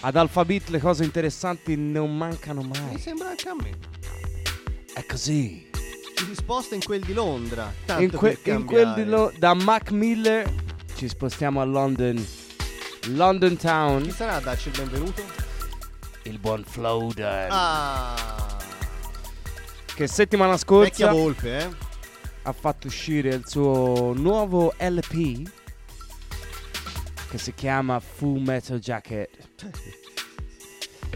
[0.01, 2.97] Ad Alphabet le cose interessanti non mancano Mi mai.
[2.99, 3.77] sembra anche a me.
[4.93, 5.69] È così.
[6.15, 7.71] Ci si sposta in quel di Londra.
[7.85, 10.49] Tanto In, que- per in quel di lo- da Mac Miller
[10.95, 12.25] ci spostiamo a London.
[13.09, 14.03] London Town.
[14.03, 15.23] Chi sarà a darci il benvenuto?
[16.23, 17.47] Il buon Flowden.
[17.51, 18.57] Ah,
[19.95, 21.69] Che settimana scorsa vecchia volpe, eh?
[22.47, 25.49] Ha fatto uscire il suo nuovo LP
[27.29, 29.29] che si chiama Full Metal Jacket.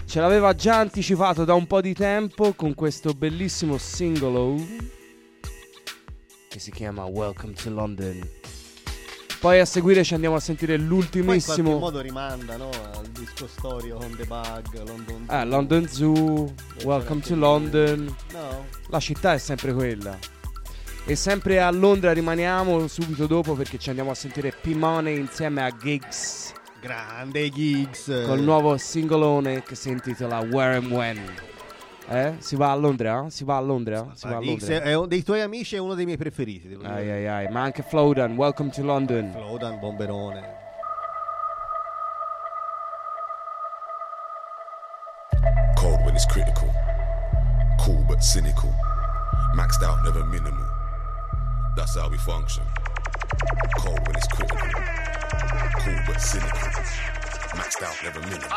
[0.05, 4.57] Ce l'aveva già anticipato da un po' di tempo con questo bellissimo singolo
[6.49, 8.29] che si chiama Welcome to London.
[9.39, 13.07] Poi a seguire ci andiamo a sentire Poi in qualche l'ultimissimo modo rimanda no, al
[13.07, 16.53] disco storico on the bug, London Ah, London Zoo,
[16.83, 18.13] Welcome to London.
[18.33, 18.65] No.
[18.89, 20.19] La città è sempre quella.
[21.03, 25.75] E sempre a Londra rimaniamo subito dopo perché ci andiamo a sentire P-Money insieme a
[25.75, 26.53] Gigs.
[26.79, 28.05] Grande Giggs.
[28.25, 31.19] Col nuovo singolone che si intitola Where and When.
[32.07, 32.35] Eh?
[32.37, 33.25] Si va a Londra?
[33.29, 34.11] Si va a Londra?
[34.13, 34.89] Si va a Giggs Londra?
[34.89, 36.69] è uno dei tuoi amici, è uno dei miei preferiti.
[36.69, 36.93] devo dire.
[36.93, 39.31] Ai ai ai, ma anche Flowdan, welcome to London.
[39.31, 40.59] Flowdan, bomberone.
[45.75, 46.69] Cold when it's critical.
[47.83, 48.71] Cool but cynical.
[49.55, 50.70] Maxed out, never minimal.
[51.73, 52.63] That's how we function.
[53.77, 54.69] Cold when it's critical.
[55.79, 56.69] Cool but cynical.
[57.55, 58.49] Maxed out, never minimal.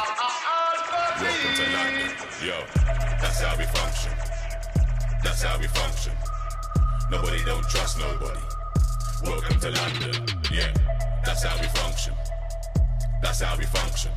[1.21, 2.11] Welcome to London.
[2.43, 2.59] Yo,
[3.21, 4.13] that's how we function.
[5.23, 6.13] That's how we function.
[7.09, 8.41] Nobody don't trust nobody.
[9.23, 10.27] Welcome to London.
[10.53, 10.73] Yeah,
[11.25, 12.15] that's how we function.
[13.23, 14.11] That's how we function.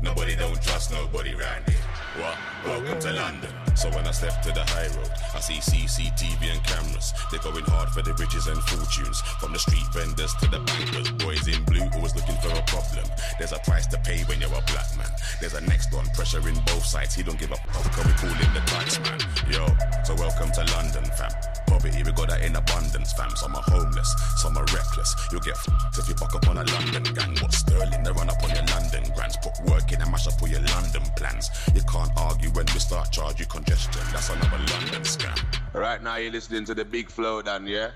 [0.00, 1.95] Nobody don't trust nobody round here.
[2.16, 2.38] What?
[2.64, 3.50] Welcome to London.
[3.76, 7.12] So when I step to the high road, I see CCTV and cameras.
[7.30, 9.20] They're going hard for the riches and fortunes.
[9.36, 11.12] From the street vendors to the bankers.
[11.20, 13.04] Boys in blue always looking for a problem.
[13.38, 15.12] There's a price to pay when you're a black man.
[15.40, 17.14] There's a next on pressure in both sides.
[17.14, 19.20] He don't give a fuck, can we call him the tax man?
[19.52, 19.68] Yo,
[20.08, 21.30] so welcome to London, fam.
[21.68, 23.28] Poverty, we got that in abundance, fam.
[23.36, 24.08] Some are homeless,
[24.40, 25.12] some are reckless.
[25.30, 27.36] You'll get f***ed if you buck up on a London gang.
[27.44, 28.02] What sterling?
[28.02, 29.36] They run up on your London grants.
[29.36, 31.50] Put work in and mash up all your London plans.
[31.74, 34.02] You can't argue when we start charge you congestion.
[34.12, 35.40] That's another London scam.
[35.72, 37.90] Right now you're listening to the Big Flow Dan, yeah?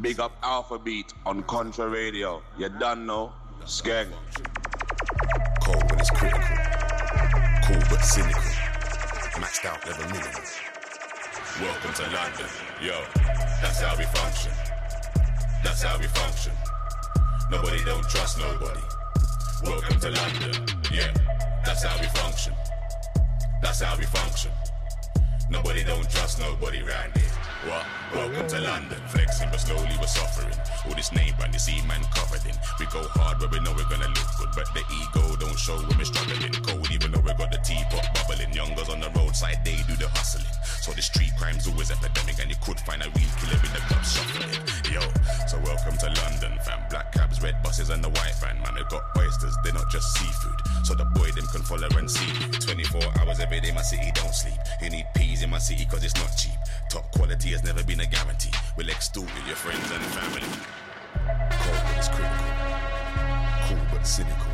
[0.00, 2.42] Big up Alpha Beat on Contra Radio.
[2.58, 3.32] You done know?
[3.64, 4.08] Skeng.
[5.62, 6.40] Cold when it's critical.
[7.64, 8.42] Cool but cynical.
[9.40, 10.42] Maxed out, never minimal.
[11.60, 12.46] Welcome to London.
[12.82, 13.00] Yo,
[13.62, 14.52] that's how we function.
[15.62, 16.52] That's how we function.
[17.50, 18.80] Nobody don't trust nobody.
[19.62, 20.66] Welcome to London.
[20.92, 21.12] Yeah,
[21.64, 22.52] that's how we function.
[23.64, 24.52] That's how we function.
[25.48, 27.32] Nobody don't trust nobody round here.
[27.64, 27.88] What?
[28.12, 29.00] Welcome to London.
[29.08, 30.52] Flexing, but slowly we're suffering.
[30.84, 32.52] All this name brand, this E-man covered in.
[32.78, 35.80] We go hard where we know we're gonna look good, but the ego don't show
[35.80, 36.52] when we're struggling.
[36.60, 38.52] Cold, even though we got the teapot bubbling.
[38.52, 40.44] Youngers on the roadside, they do the hustling.
[40.84, 43.80] So the street crime's always epidemic, and you could find a real killer in the
[43.88, 44.52] club shuffling.
[44.92, 45.00] Yo,
[45.48, 46.84] so welcome to London, fam.
[46.92, 48.76] Black cabs, red buses, and the white van, man.
[48.76, 50.60] They got oysters, they're not just seafood.
[50.84, 52.28] So the boy them can follow and see.
[52.60, 54.60] 24 hours every day, my city don't sleep.
[54.82, 56.52] You need peas in my city, cause it's not cheap.
[56.90, 58.52] Top quality has never been a guarantee.
[58.76, 60.44] We'll extort with your friends and family.
[61.56, 62.52] Cold it's critical.
[63.64, 64.52] Cool but cynical.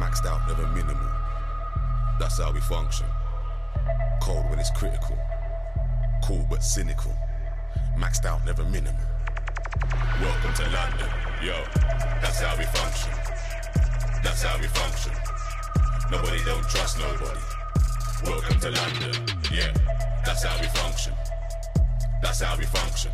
[0.00, 1.12] Maxed out, never minimal.
[2.18, 3.06] That's how we function.
[4.22, 5.18] Cold when it's critical.
[6.24, 7.14] Cool but cynical.
[7.98, 8.96] Maxed out, never minimal.
[10.22, 11.10] Welcome to London.
[11.42, 11.52] Yo,
[12.22, 13.12] that's how we function.
[14.22, 15.12] That's how we function.
[16.14, 17.40] Nobody don't trust nobody.
[18.24, 19.26] Welcome to London.
[19.52, 19.72] Yeah,
[20.24, 21.12] that's how we function.
[22.22, 23.10] That's how we function.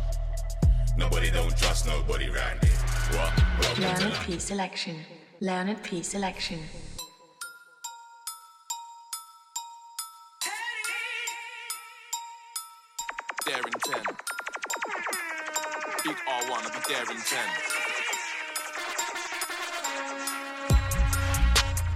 [0.95, 2.71] Nobody don't trust nobody round here.
[3.17, 3.33] What?
[3.59, 4.19] Welcome to Learned London.
[4.23, 4.97] P selection.
[5.39, 6.59] Learned P selection.
[13.47, 14.03] there in 10.
[16.03, 17.71] Big R1, I'll be there in 10.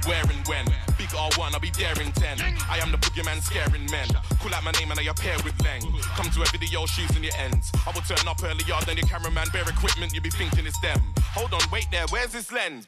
[0.07, 0.84] Where and when?
[1.15, 2.39] Big R1, I'll be there in 10.
[2.67, 4.07] I am the boogeyman scaring men.
[4.39, 5.87] Call out my name and I appear with Leng.
[6.19, 7.71] Come to a video shooting your ends.
[7.87, 9.47] I will turn up earlier than your cameraman.
[9.53, 10.99] Bare equipment, you'll be thinking it's them.
[11.31, 12.85] Hold on, wait there, where's this lens?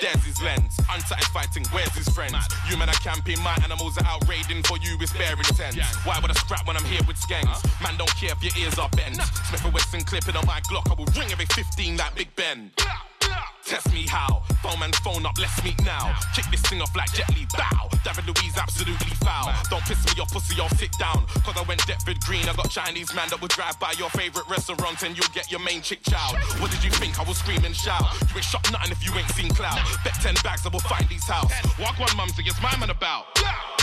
[0.00, 0.78] There's his lens.
[0.90, 2.38] Unsatisfied thing, where's his friends?
[2.70, 5.78] You men are camping, my animals are out raiding for you, with bare intent.
[6.04, 7.66] Why would I scrap when I'm here with skanks?
[7.82, 9.18] Man, don't care if your ears are bent.
[9.50, 12.70] Smith and Wesson clipping on my Glock, I will ring every 15 like Big Ben.
[13.66, 14.42] Test me how.
[14.62, 16.14] Phone man's phone up, let's meet now.
[16.34, 17.88] Kick this thing off like Jet Li, bow.
[18.04, 19.52] David Louise absolutely foul.
[19.70, 21.24] Don't piss me off, pussy, I'll sit down.
[21.44, 24.46] Cause I went Deptford Green, I got Chinese man that would drive by your favorite
[24.48, 26.32] restaurant and you'll get your main chick chow.
[26.60, 27.18] What did you think?
[27.18, 28.04] I will scream and shout.
[28.28, 29.78] You ain't shot nothing if you ain't seen clout.
[30.04, 31.52] Bet 10 bags, I will find these house.
[31.78, 33.26] Walk one mumsy, it's my man about.
[33.38, 33.73] Vi-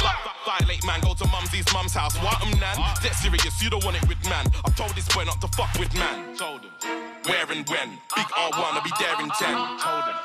[0.46, 2.18] Violate man, go to mumsy's mum's house.
[2.18, 2.76] What um nan?
[3.02, 4.46] Dead serious, you don't want it with man.
[4.66, 6.36] I told this boy not to fuck with man.
[6.36, 6.72] Told him.
[7.26, 7.90] Where and when?
[8.16, 9.54] Big uh, uh, R1, uh, I'll be there in 10.
[9.78, 10.16] Told him.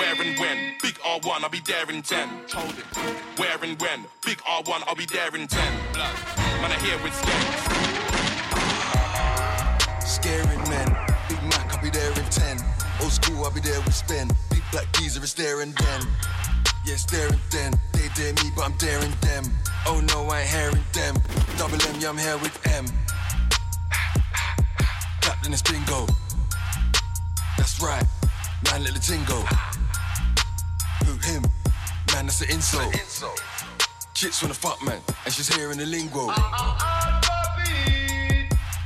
[0.00, 0.74] Where and when?
[0.80, 2.28] Big R1, I'll be there in 10.
[2.48, 2.86] Told him.
[3.36, 4.06] Where and when?
[4.24, 5.74] Big R1, I'll be there in 10.
[5.92, 7.98] Man, I here with skanks.
[10.08, 10.88] Scaring men.
[11.28, 12.58] Big Mac, I'll be there in 10.
[13.02, 14.28] Old school, I'll be there with Spin.
[14.50, 16.08] Big black geezer is there and then.
[16.88, 17.72] Yeah, and then.
[17.92, 19.44] They dare me, but I'm daring them.
[19.86, 21.16] Oh no, I ain't hearing them.
[21.58, 22.86] Double M, yeah, I'm here with M.
[25.20, 26.06] Captain is bingo.
[27.58, 28.02] That's right.
[28.64, 29.44] Man, let the ting go.
[31.04, 31.42] Who, him?
[32.14, 32.94] Man, that's an insult.
[34.14, 36.28] Chicks wanna fuck, man, and she's hearing the lingo.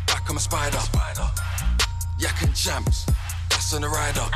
[0.09, 0.81] Back, I'm a spider.
[2.19, 3.07] Yak and champs,
[3.49, 4.27] that's on the rider.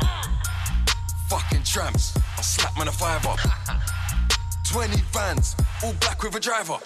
[1.29, 3.35] Fucking tramps, I slap man a fiver.
[4.69, 6.77] 20 vans, all black with a driver.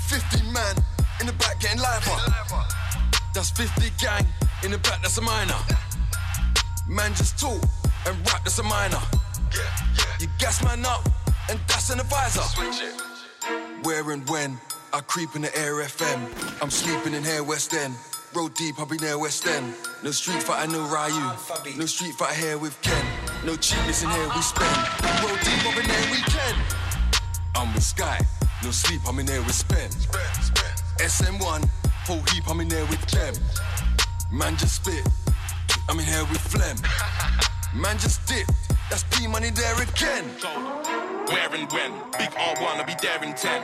[0.00, 0.76] 50 man
[1.20, 2.16] in the back getting liver.
[3.34, 4.26] That's 50 gang
[4.62, 5.56] in the back, that's a minor.
[6.88, 7.62] Man just talk
[8.06, 9.00] and rap, that's a minor.
[10.20, 11.04] You gas man up
[11.50, 12.42] and that's an advisor.
[13.82, 14.58] Where and when
[14.92, 16.62] I creep in the air FM.
[16.62, 17.94] I'm sleeping in here West End.
[18.34, 19.74] Road deep, I'll be near West End.
[20.02, 21.78] No street fight, no Ryu.
[21.78, 23.06] No street fight here with Ken.
[23.44, 24.76] No cheapness in here we spend.
[25.22, 26.58] Road deep, I'll be there weekend.
[27.54, 28.18] I'm with Sky.
[28.64, 29.88] No sleep, I'm in there with Spen.
[30.98, 31.68] SM1,
[32.06, 33.34] whole heap, I'm in there with them.
[34.32, 35.06] Man just spit.
[35.88, 36.76] I'm in here with phlegm.
[37.72, 38.48] Man just dip.
[38.94, 40.24] That's P money there again.
[41.26, 41.90] Where and when?
[42.16, 43.62] Big R1, I'll be there in 10.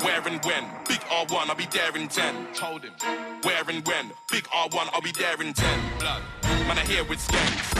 [0.00, 0.64] Where and when?
[0.88, 2.54] Big R1, I'll be there in 10.
[2.54, 2.94] Told him.
[3.42, 4.12] Where and when?
[4.32, 5.80] Big R1, I'll be there in 10.
[5.98, 6.22] Blood.
[6.66, 7.74] Man, I here with skanks.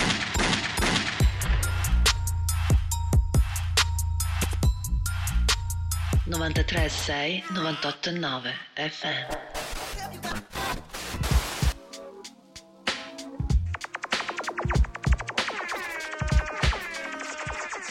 [6.27, 10.94] Novantatré sei, 98 9 FM.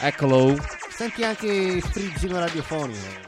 [0.06, 0.56] Eccolo.
[0.90, 3.22] Senti anche il frizzino radiofonico.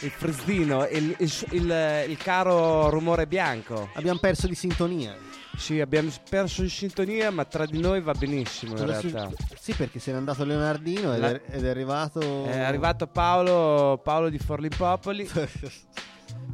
[0.00, 3.90] Il frizzino, il, il, il- il caro rumore bianco.
[3.94, 5.14] Abbiamo perso di sintonia.
[5.56, 9.30] Sì, abbiamo perso di sintonia, ma tra di noi va benissimo in su- realtà.
[9.60, 12.46] Sì, perché se n'è andato Leonardino ed, La- è, ed è arrivato...
[12.46, 15.28] È arrivato Paolo, Paolo di Forlimpopoli.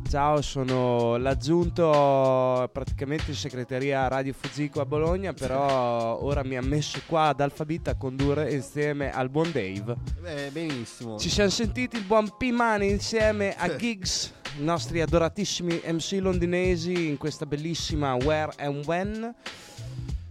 [0.08, 7.00] Ciao, sono l'aggiunto praticamente in segreteria Radio Fuzico a Bologna, però ora mi ha messo
[7.06, 9.96] qua ad Alphabet a condurre insieme al buon Dave.
[10.24, 11.18] Eh, benissimo.
[11.18, 17.16] Ci siamo sentiti il buon P-Money insieme a Gigs, i nostri adoratissimi MC londinesi in
[17.16, 19.34] questa bellissima Where and When.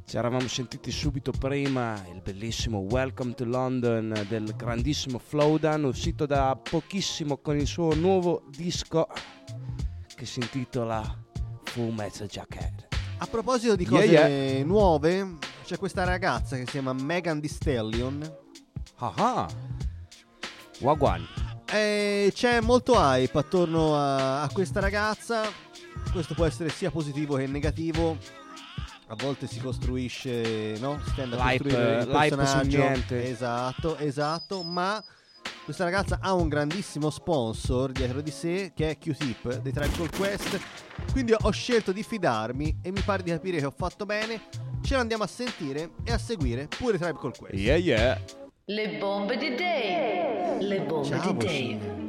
[0.07, 6.55] Ci eravamo sentiti subito prima il bellissimo Welcome to London del grandissimo Flowdown, uscito da
[6.55, 9.07] pochissimo con il suo nuovo disco
[10.15, 11.01] che si intitola
[11.63, 12.87] Full Metal Jacket.
[13.17, 14.63] A proposito di Yeah, cose yeah.
[14.63, 18.37] nuove, c'è questa ragazza che si chiama Megan Thee Stallion.
[18.97, 19.49] Ah
[20.81, 21.25] Wagwan.
[21.65, 25.49] E c'è molto hype attorno a, a questa ragazza.
[26.11, 28.43] Questo può essere sia positivo che negativo.
[29.07, 30.99] A volte si costruisce, no?
[31.05, 32.77] Si tende a costruire il personaggio.
[32.77, 33.29] niente.
[33.29, 34.63] Esatto, esatto.
[34.63, 35.03] Ma
[35.63, 40.15] questa ragazza ha un grandissimo sponsor dietro di sé che è Q-Tip dei Tribe Called
[40.15, 40.59] Quest.
[41.11, 44.41] Quindi ho scelto di fidarmi e mi pare di capire che ho fatto bene.
[44.81, 47.53] Ce l'andiamo a sentire e a seguire pure Tribe Called Quest.
[47.55, 48.19] Yeah, yeah.
[48.65, 50.57] Le bombe di Dave.
[50.61, 52.03] Le bombe Ciao, di Dave.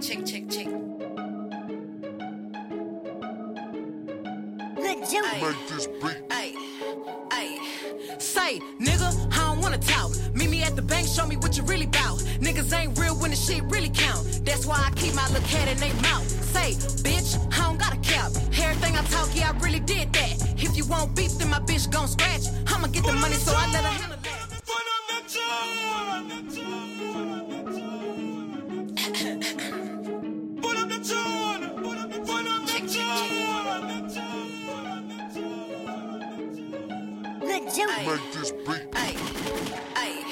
[0.00, 0.39] Check, check,
[5.10, 5.42] check.
[5.42, 6.16] Make this beat.
[6.30, 6.54] Ay,
[7.30, 7.58] ay.
[8.18, 10.12] Say, nigga, I don't wanna talk.
[10.34, 12.18] Meet me at the bank, show me what you really bout.
[12.40, 14.40] Niggas ain't real when the shit really count.
[14.44, 16.26] That's why I keep my little cat in they mouth.
[16.52, 18.30] Say, bitch, I don't got a cap.
[18.62, 20.34] Everything I talk, yeah, I really did that.
[20.62, 22.46] If you want beef, then my bitch gon' scratch.
[22.66, 24.39] I'ma get the money, so I let her handle that.
[37.86, 38.82] Make this beat.
[38.94, 39.16] Ay,
[39.96, 40.24] ay.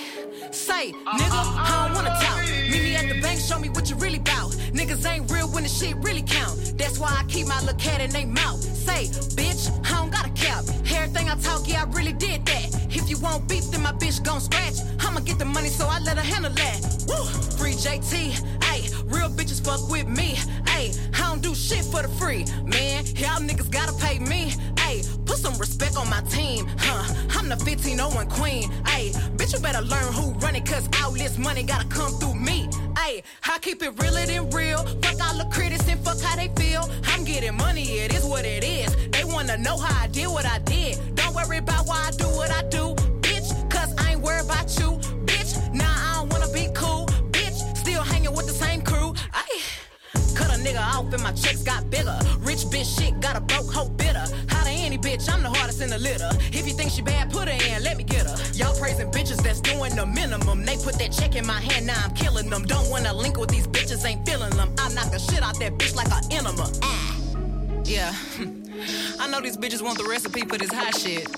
[0.51, 2.43] Say, nigga, I don't wanna talk.
[2.43, 4.53] Meet me at the bank, show me what you really bout.
[4.73, 6.75] Niggas ain't real when the shit really count.
[6.77, 8.61] That's why I keep my little cat in they mouth.
[8.61, 10.65] Say, bitch, I don't got a cap.
[10.93, 12.67] Everything I talk, yeah, I really did that.
[12.91, 14.77] If you want beef, then my bitch gon' scratch.
[15.01, 17.05] I'ma get the money, so I let her handle that.
[17.09, 17.25] Woo!
[17.57, 19.13] Free JT, ayy.
[19.13, 20.37] Real bitches fuck with me,
[20.77, 20.99] ayy.
[21.39, 23.05] Don't do shit for the free, man.
[23.15, 24.51] Y'all niggas gotta pay me,
[24.89, 25.07] ayy.
[25.25, 27.15] Put some respect on my team, huh?
[27.39, 29.13] I'm the 1501 queen, ayy.
[29.37, 32.67] Bitch, you better learn who run it, cause all this money gotta come through me,
[32.95, 33.23] ayy.
[33.47, 34.85] I keep it realer than real.
[35.01, 36.91] Fuck all the critics and fuck how they feel.
[37.07, 38.91] I'm getting money, it is what it is.
[39.11, 41.15] They wanna know how I did what I did.
[41.15, 44.77] Don't worry about why I do what I do, bitch, cause I ain't worried about
[44.81, 45.55] you, bitch.
[45.73, 47.77] Nah, I don't wanna be cool, bitch.
[47.77, 48.98] Still hanging with the same crew,
[50.59, 52.19] nigga off and my checks got bigger.
[52.41, 54.25] Rich bitch shit got a broke hoe bitter.
[54.49, 56.31] How to any bitch, I'm the hardest in the litter.
[56.53, 58.37] If you think she bad, put her in, let me get her.
[58.55, 60.65] Y'all praising bitches that's doing the minimum.
[60.65, 62.65] They put that check in my hand, now I'm killing them.
[62.65, 64.73] Don't wanna link with these bitches, ain't feeling them.
[64.79, 66.71] I knock the shit out that bitch like an enema.
[66.83, 67.17] Ah.
[67.85, 68.15] Yeah.
[69.21, 71.27] I know these bitches want the recipe for this hot shit.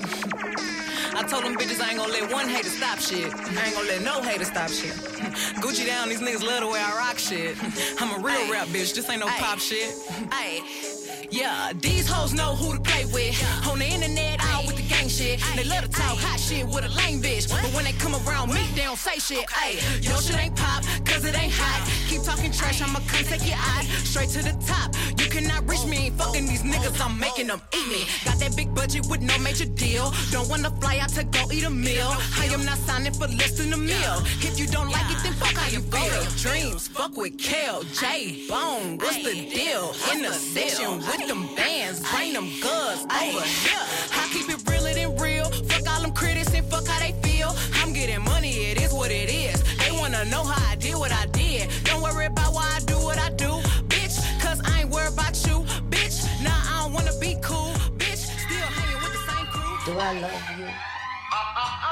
[1.14, 3.32] I told them bitches I ain't gonna let one hater stop shit.
[3.34, 4.92] I ain't gonna let no hater stop shit.
[5.60, 7.56] Gucci down, these niggas love the way I rock shit.
[8.00, 9.94] I'm a real rap bitch, this ain't no pop shit.
[10.30, 10.99] Ay.
[11.30, 13.38] Yeah, these hoes know who to play with.
[13.70, 15.40] On the internet, all with the gang shit.
[15.54, 17.48] They love to talk hot shit with a lame bitch.
[17.48, 19.46] But when they come around me, they don't say shit.
[19.62, 21.88] Ayy, your shit ain't pop, cause it ain't hot.
[22.08, 24.90] Keep talking trash, I'ma come take your eye straight to the top.
[25.18, 28.04] You cannot reach me, ain't fucking these niggas, I'm making them eat me.
[28.24, 30.12] Got that big budget with no major deal.
[30.32, 32.10] Don't wanna fly out to go eat a meal.
[32.38, 34.16] I am not signing for less than a meal.
[34.42, 36.22] If you don't like it, then fuck how you feel.
[36.42, 39.94] Dreams, fuck with Kel, J, Bone, what's the deal?
[40.12, 43.84] In the section with them bands, bring them goods over here.
[44.14, 45.46] I keep it realer than real.
[45.68, 47.54] Fuck all them critics and fuck how they feel.
[47.74, 49.62] I'm getting money, it is what it is.
[49.78, 51.68] They wanna know how I did what I did.
[51.84, 53.50] Don't worry about why I do what I do,
[53.88, 54.16] bitch.
[54.40, 56.24] Cause I ain't worried about you, bitch.
[56.42, 58.28] Nah, I don't wanna be cool, bitch.
[58.44, 59.94] Still hanging with the same crew.
[59.94, 60.66] Do I love you?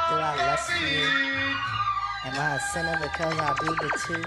[0.09, 1.69] Do I lust you?
[2.25, 4.23] Am I a sinner because I do the two?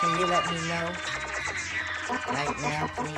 [0.00, 1.31] Can you let me know?
[2.12, 3.16] Nightmare, please.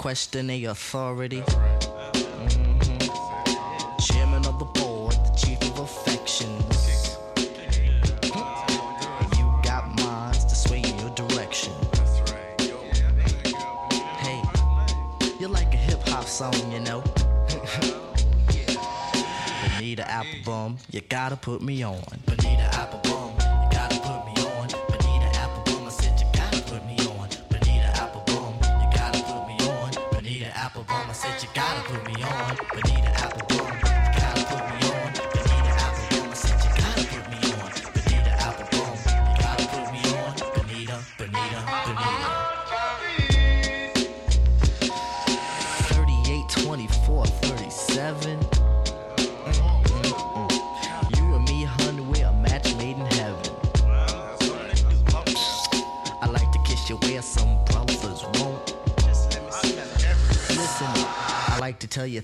[0.00, 1.44] Question a authority.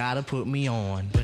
[0.00, 1.19] Gotta put me on.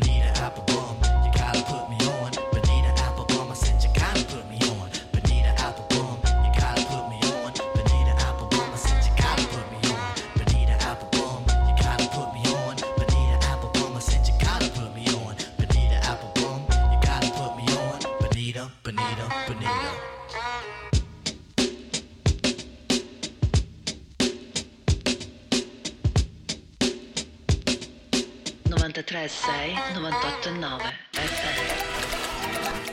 [28.90, 30.78] 93.6 98.9
[31.12, 32.86] FM.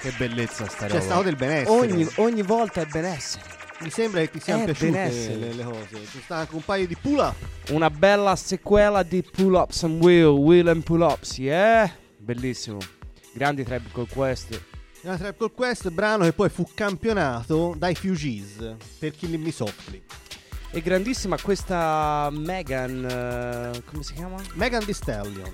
[0.00, 1.00] Che bellezza sta C'è roba.
[1.04, 1.70] stato del benessere.
[1.70, 3.44] Ogni, ogni volta è benessere.
[3.80, 5.34] Mi sembra che ti siano È piaciute benessere.
[5.36, 6.06] le, le cose.
[6.10, 7.36] Ci sta anche un paio di pull up.
[7.70, 11.88] Una bella sequela di Pull Ups and Wheel, Wheel and Pull Ups, yeah?
[12.16, 12.78] Bellissimo.
[13.32, 14.60] Grandi Tribe con questo.
[15.02, 20.00] Una Trap Call Quest, brano che poi fu campionato dai Fugees per Killing Me Softly.
[20.74, 23.04] E grandissima questa Megan,
[23.74, 24.40] eh, come si chiama?
[24.54, 25.52] Megan Thee Stallion.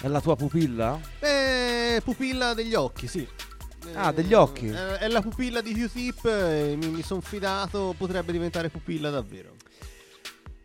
[0.00, 0.98] È la tua pupilla?
[1.20, 3.26] Eh, pupilla degli occhi, sì.
[3.92, 4.68] Ah, degli occhi.
[4.68, 9.54] Eh, è la pupilla di Q-Tip, eh, mi, mi sono fidato, potrebbe diventare pupilla davvero.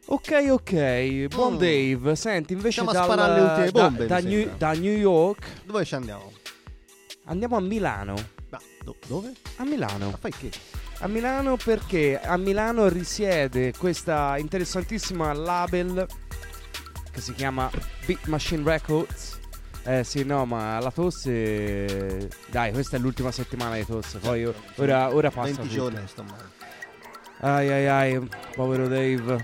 [0.05, 1.57] Ok, ok, buon Mm.
[1.57, 2.15] Dave.
[2.15, 5.95] Senti, invece dal- sparare le ultime da- bombe, da, New, da New York Dove ci
[5.95, 6.31] andiamo?
[7.25, 8.15] andiamo a Milano.
[8.49, 9.33] Ma do- dove?
[9.57, 10.09] A Milano.
[10.09, 10.51] Ma fai che?
[11.03, 16.05] A Milano perché a Milano risiede questa interessantissima label
[17.11, 17.69] che si chiama
[18.05, 19.39] Beat Machine Records
[19.83, 22.29] Eh sì, no, ma la tosse.
[22.51, 24.19] Dai, questa è l'ultima settimana di tosse.
[24.19, 25.45] Poi io- ora, ora passa.
[25.45, 25.73] 20 tutto.
[25.73, 26.49] giorni sto male.
[27.39, 29.43] Ai ai ai, povero Dave.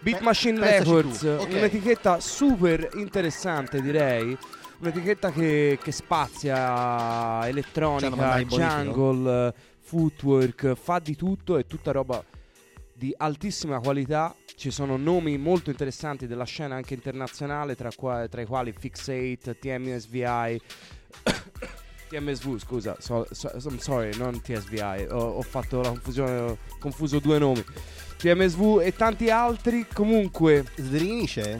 [0.00, 1.48] Beat Pe- Machine pensaci Records, tu, ok.
[1.48, 4.36] un'etichetta super interessante direi.
[4.80, 8.14] Un'etichetta che, che spazia elettronica,
[8.44, 8.56] bonifico?
[8.56, 9.54] jungle,
[9.88, 12.22] footwork, fa di tutto, è tutta roba
[12.92, 14.34] di altissima qualità.
[14.54, 19.58] Ci sono nomi molto interessanti della scena anche internazionale, tra, qua- tra i quali Fixate,
[19.58, 20.60] TMSVI.
[22.08, 27.18] TMSV, scusa, so- so- I'm sorry, non TSVI, ho, ho fatto la confusione, ho confuso
[27.18, 27.64] due nomi.
[28.18, 29.86] TMSV e tanti altri.
[29.92, 31.58] Comunque, Sdrini c'è?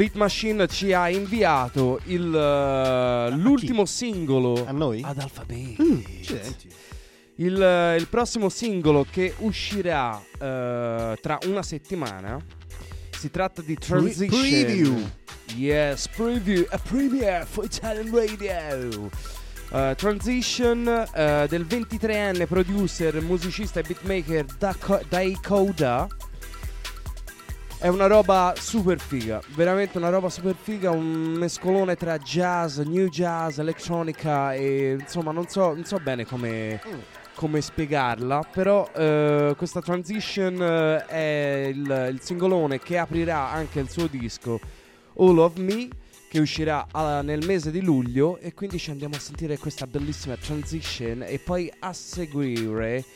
[0.00, 5.02] Beat Machine ci ha inviato il, eh, l'ultimo singolo A noi?
[5.04, 5.78] ad Alphabet.
[5.78, 6.68] Accidenti.
[7.34, 12.42] Il, eh, il prossimo singolo che uscirà eh, tra una settimana
[13.10, 14.40] si tratta di Transition.
[14.40, 15.06] preview.
[15.56, 19.10] Yes, preview, a premiere for Italian Radio.
[19.70, 20.82] Eh, Transition
[21.12, 26.08] del 23enne producer, musicista e beatmaker Daco- Daikoda.
[27.82, 33.08] È una roba super figa, veramente una roba super figa, un mescolone tra jazz, new
[33.08, 36.78] jazz, elettronica e insomma non so, non so bene come,
[37.34, 43.88] come spiegarla, però eh, questa transition eh, è il, il singolone che aprirà anche il
[43.88, 44.60] suo disco
[45.16, 45.88] All of Me
[46.28, 50.36] che uscirà ah, nel mese di luglio e quindi ci andiamo a sentire questa bellissima
[50.36, 53.06] transition e poi a seguire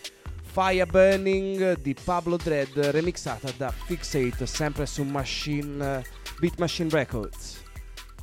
[0.54, 6.00] Fire Burning di Pablo Dread remixata da Fixate sempre su Machine
[6.38, 7.60] Beat Machine Records.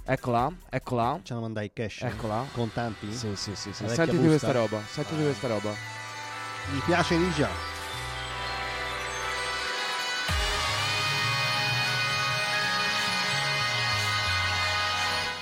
[0.06, 1.20] Eccola, eccola.
[1.24, 2.04] Ce la mandai cash.
[2.04, 2.46] Eccola.
[2.54, 3.12] Contanti?
[3.12, 3.86] Sì, sì, sì, sì.
[3.86, 4.28] Sentiti busta?
[4.28, 5.74] questa roba, sentiti questa roba.
[6.72, 7.50] Mi piace di già.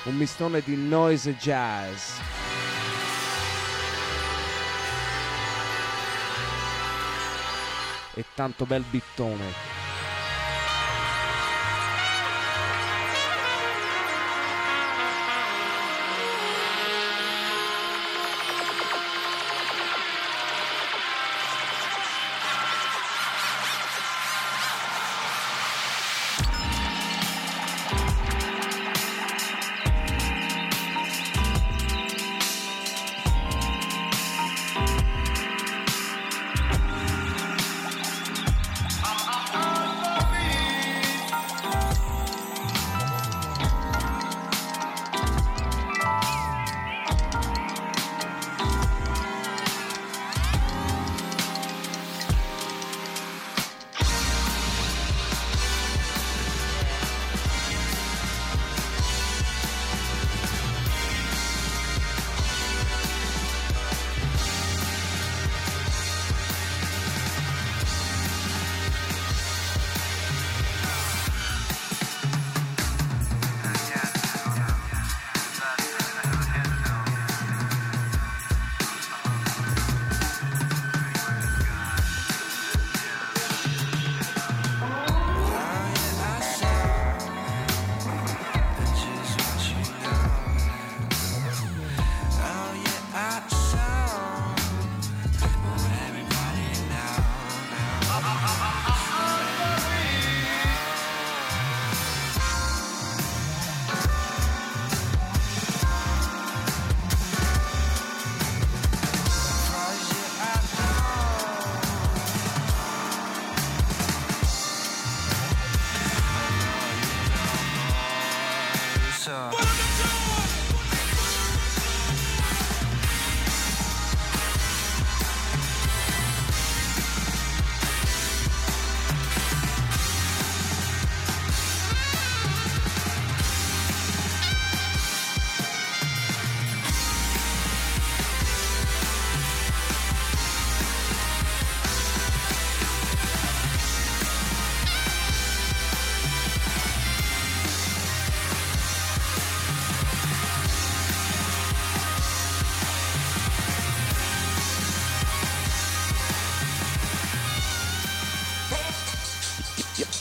[0.05, 2.38] Un mistone di noise jazz.
[8.19, 9.78] E tanto bel bittone.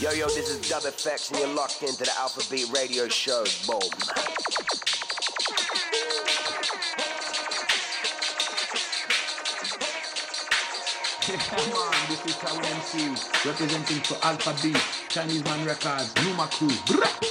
[0.09, 3.43] Yo, yo, this is Dub Effects, and you're locked into the Alpha Beat Radio Show.
[3.67, 3.79] Boom.
[11.37, 17.28] Come on, this is Tower MC representing for Alpha Beat, Chinese Man Records, Numa Crew.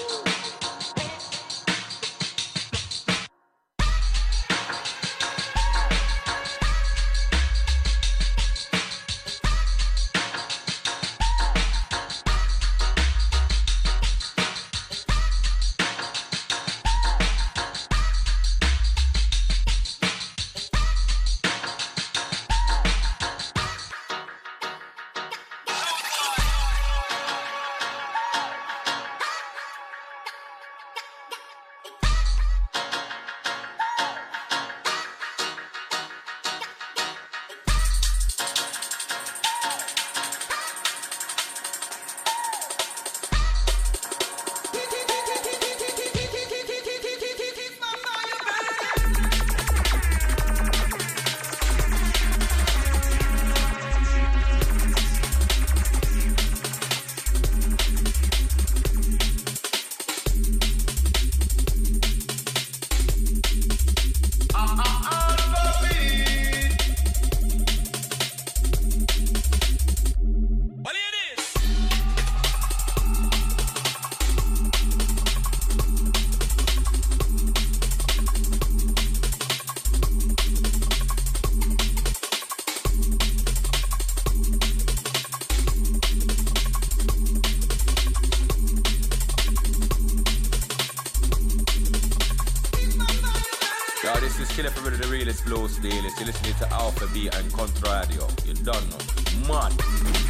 [96.17, 98.27] You're listening to Alpha B and Contra Radio.
[98.45, 100.28] You don't know.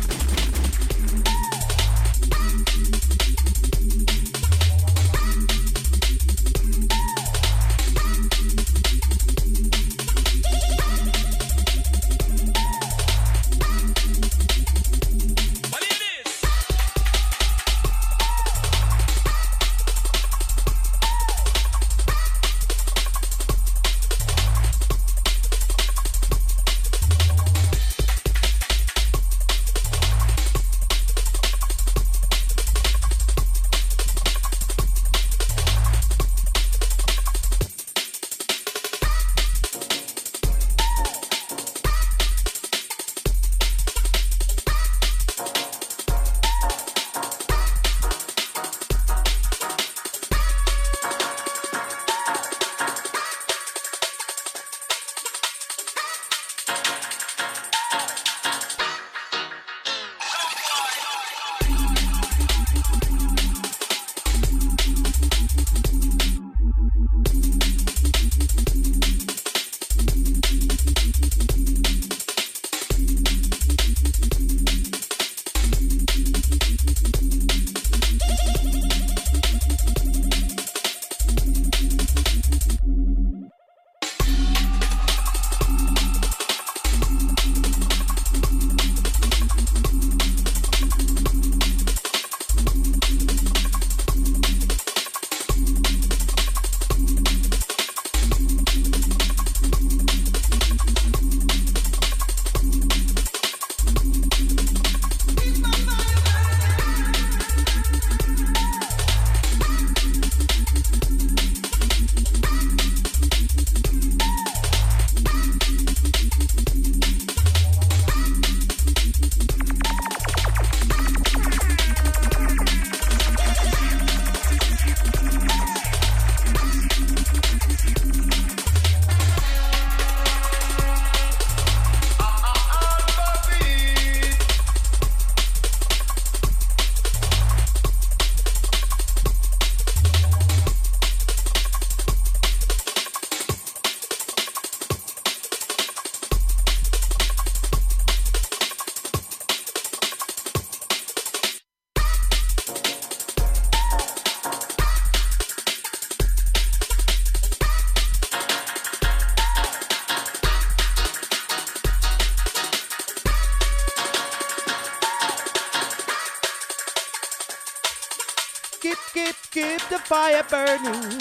[170.45, 171.17] Fire burning.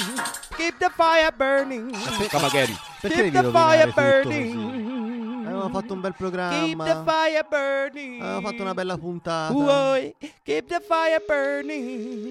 [0.57, 1.91] Keep the fire burning.
[2.30, 2.76] Come again.
[3.02, 5.45] Perché keep the fire burning.
[5.45, 7.03] Avevamo fatto un bel Keep the programma.
[7.03, 8.22] fire burning.
[8.22, 9.53] Avevamo fatto una bella puntata.
[9.53, 12.30] Uoi, keep the fire burning.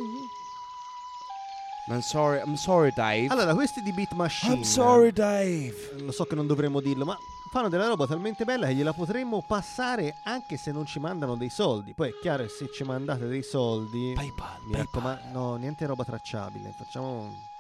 [1.89, 3.29] I'm sorry, I'm sorry, Dave.
[3.29, 4.55] Allora, questi di Beat Machine.
[4.55, 5.95] I'm sorry, Dave.
[5.99, 7.17] Lo so che non dovremmo dirlo, ma
[7.53, 11.49] fanno della roba talmente bella che gliela potremmo passare anche se non ci mandano dei
[11.49, 11.95] soldi.
[11.95, 14.13] Poi è chiaro che se ci mandate dei soldi.
[14.15, 14.63] PayPal.
[14.67, 16.75] Mi raccomando, no, niente roba tracciabile.
[16.77, 17.55] Facciamo.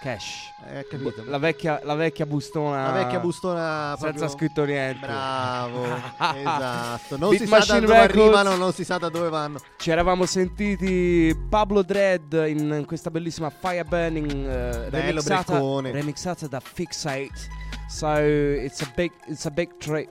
[0.00, 0.52] Cash.
[0.66, 1.22] Eh, capito.
[1.26, 2.86] La vecchia, la vecchia bustona.
[2.90, 5.04] La vecchia bustona Senza scritto niente.
[5.06, 5.84] Bravo,
[6.34, 7.18] esatto.
[7.18, 8.16] Non Beat si sa da Machine dove Records.
[8.18, 9.58] arrivano, non si sa da dove vanno.
[9.76, 15.90] Ci eravamo sentiti Pablo Dread in questa bellissima Fire Burning eh, Bello remixata, breccone.
[15.92, 17.58] remixata da Fixate.
[17.88, 20.08] So it's a big it's a big trip.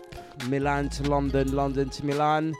[0.48, 2.52] Milan to London, London to Milan.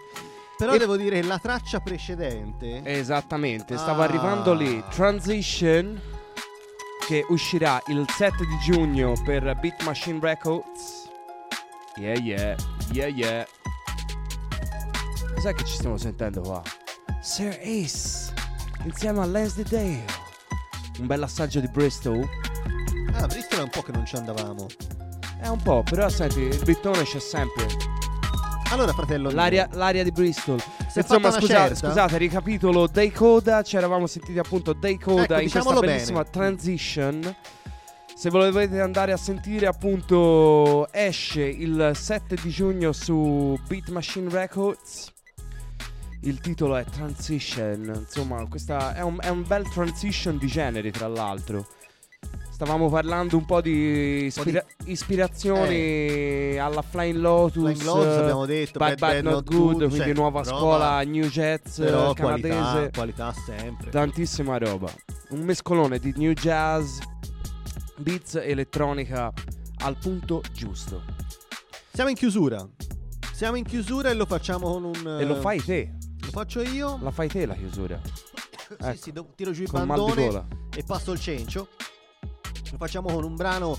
[0.58, 2.82] Però E- devo dire, la traccia precedente.
[2.84, 4.06] Esattamente, stavo Ah.
[4.06, 4.84] arrivando lì.
[4.90, 6.00] Transition
[7.10, 11.10] che uscirà il 7 di giugno per Beat Machine Records.
[11.96, 12.56] Yeah yeah,
[12.92, 13.48] yeah yeah.
[15.34, 16.62] Cos'è che ci stiamo sentendo qua?
[17.20, 18.32] Sir Ace
[18.84, 20.06] insieme a Leslie Dale.
[21.00, 22.30] Un bel assaggio di Bristol.
[23.14, 24.68] Ah, Bristol è un po' che non ci andavamo.
[25.42, 27.66] È un po', però senti, il bittone c'è sempre.
[28.72, 29.32] Allora, fratello.
[29.32, 30.60] L'aria, l'aria di Bristol.
[30.60, 33.64] È Insomma, scusate, scusate, ricapitolo Day Coda.
[33.64, 36.30] Ci eravamo sentiti appunto Day Coda Ecco, in questa bellissima bene.
[36.32, 37.36] transition.
[38.16, 45.14] Se volete andare a sentire, appunto, esce il 7 di giugno su Beat Machine Records.
[46.22, 47.92] Il titolo è Transition.
[47.96, 51.66] Insomma, questa è un, è un bel transition di generi, tra l'altro.
[52.62, 57.64] Stavamo parlando un po' di, ispira- ispirazioni alla Flying Lotus.
[57.64, 62.12] Flying Lotus abbiamo detto, Bad Bad, Not Good, quindi cioè, nuova scuola New Jazz Però
[62.12, 62.58] eh, canadese.
[62.58, 63.90] qualità, qualità sempre.
[63.92, 64.92] Tantissima roba.
[65.30, 66.98] Un mescolone di new jazz,
[67.96, 69.32] beats, elettronica
[69.84, 71.02] al punto giusto.
[71.94, 72.68] Siamo in chiusura.
[73.32, 75.18] Siamo in chiusura e lo facciamo con un.
[75.18, 75.94] E lo eh, fai te.
[76.24, 77.00] Lo faccio io.
[77.02, 78.02] La fai te la chiusura.
[78.82, 80.48] Sì, sì, do- tiro giù il Con mal di bandone gola.
[80.76, 81.70] e passo il cencio.
[82.72, 83.78] Lo facciamo con un brano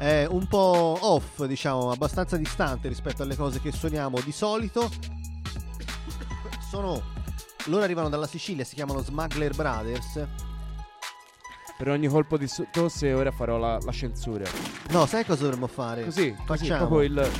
[0.00, 4.90] eh, un po' off, diciamo, abbastanza distante rispetto alle cose che suoniamo di solito.
[6.68, 7.18] Sono.
[7.66, 10.26] Loro arrivano dalla Sicilia, si chiamano Smuggler Brothers.
[11.76, 14.44] Per ogni colpo di tosse ora farò la, la censura.
[14.88, 16.04] No, sai cosa dovremmo fare?
[16.04, 17.30] Così, così, facciamo proprio il...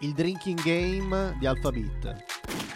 [0.00, 2.24] il drinking game di Alphabet.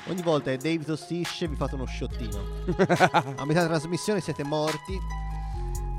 [0.09, 2.40] Ogni volta che Dave tossisce vi fate uno sciottino.
[3.36, 4.98] a metà trasmissione siete morti.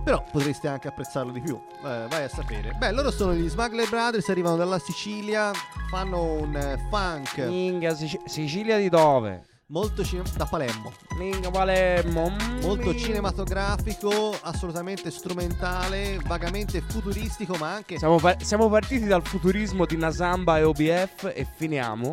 [0.03, 1.55] Però potreste anche apprezzarlo di più.
[1.55, 2.73] Eh, vai a sapere.
[2.77, 5.51] Beh, loro sono gli Smuggler Brothers, arrivano dalla Sicilia,
[5.89, 7.37] fanno un eh, funk.
[7.39, 9.45] Minga, Sic- Sicilia di dove?
[9.67, 10.91] Molto cine- da Palermo.
[11.17, 12.29] Minga Palermo.
[12.61, 12.97] Molto minga.
[12.99, 20.57] cinematografico, assolutamente strumentale, vagamente futuristico, ma anche Siamo, pa- siamo partiti dal futurismo di Nasamba
[20.59, 22.11] e OBF e finiamo.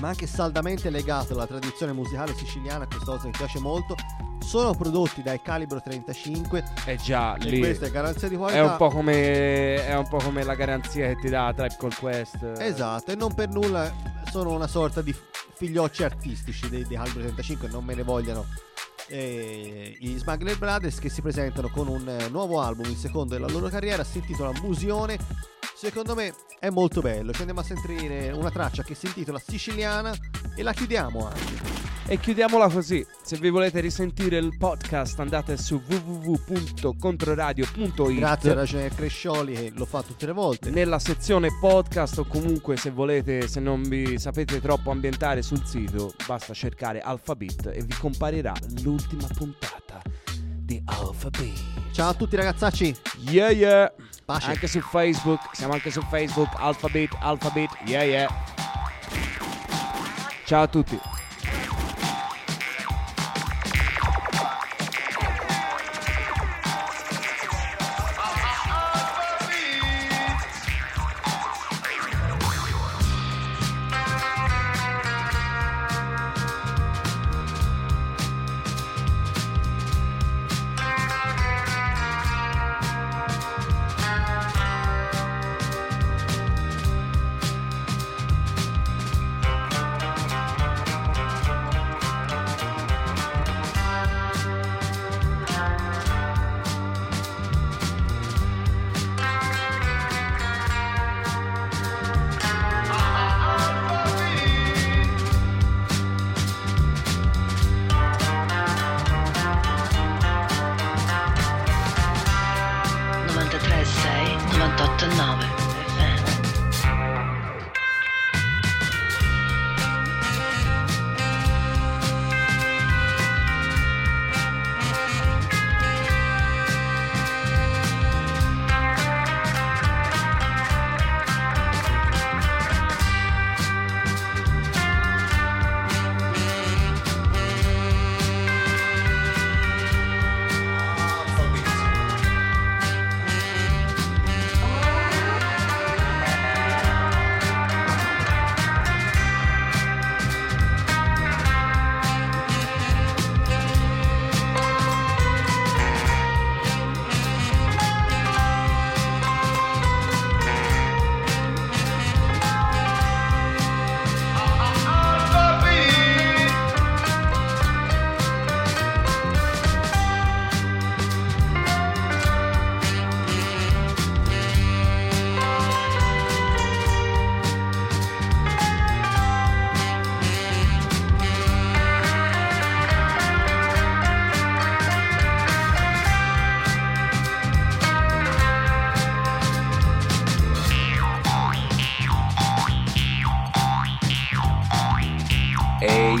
[0.00, 3.94] Ma anche saldamente legato alla tradizione musicale siciliana, questa cosa mi piace molto.
[4.38, 7.58] Sono prodotti dai Calibro 35 Eh già, lì.
[7.58, 8.60] questa è garanzia di qualità.
[8.60, 11.94] È un, po come, è un po' come la garanzia che ti dà Tribe Call
[11.98, 12.52] Quest.
[12.58, 13.92] Esatto, e non per nulla
[14.30, 15.14] sono una sorta di
[15.54, 18.44] figliocci artistici dei, dei Calibro 35, non me ne vogliano
[19.08, 23.48] eh, i Smuggler Brothers che si presentano con un eh, nuovo album, il secondo della
[23.48, 25.18] loro carriera, si intitola Musione.
[25.76, 30.10] Secondo me è molto bello, ci andiamo a sentire una traccia che si intitola Siciliana
[30.56, 31.74] e la chiudiamo anche.
[32.06, 33.06] E chiudiamola così.
[33.22, 39.84] Se vi volete risentire il podcast andate su www.controradio.it Grazie a Ragione Crescioli che lo
[39.84, 40.70] fa tutte le volte.
[40.70, 46.14] Nella sezione podcast o comunque se volete, se non vi sapete troppo ambientare sul sito,
[46.26, 50.00] basta cercare Alphabet e vi comparirà l'ultima puntata
[50.32, 51.52] di Alphabet.
[51.92, 52.96] Ciao a tutti ragazzacci.
[53.28, 53.92] Yeah yeah.
[54.26, 54.50] Pace.
[54.50, 58.28] Anche su Facebook, siamo anche su Facebook, Alphabet, Alphabet, yeah yeah.
[60.44, 60.98] Ciao a tutti.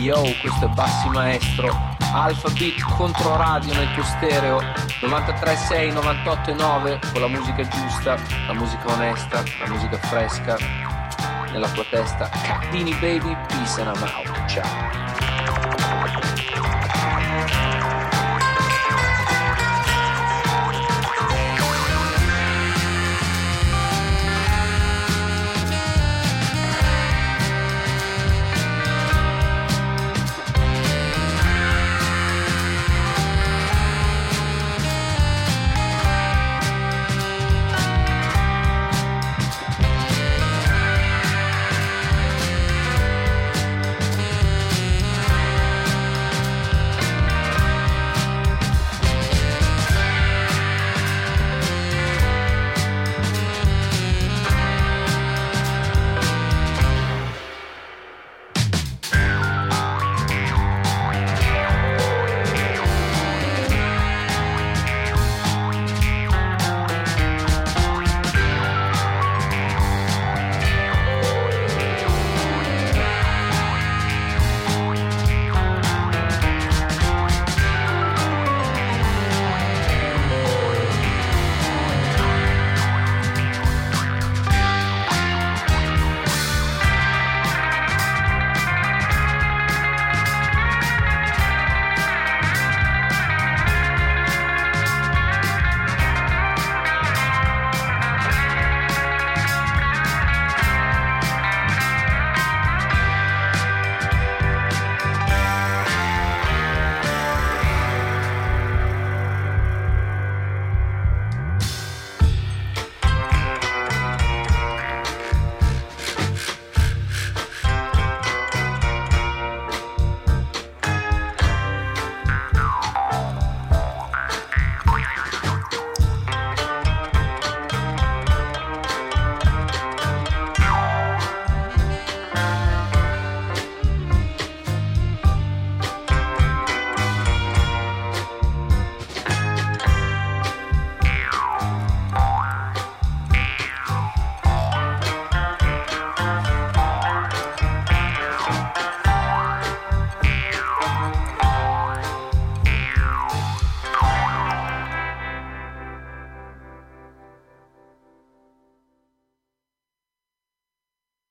[0.06, 4.60] Yo, questo è Bassi Maestro, Alpha Beat contro radio nel tuo stereo,
[5.00, 8.16] 93.6, 98.9, con la musica giusta,
[8.46, 10.56] la musica onesta, la musica fresca,
[11.50, 12.28] nella tua testa.
[12.28, 15.05] Cardini baby, peace and I'm out, ciao.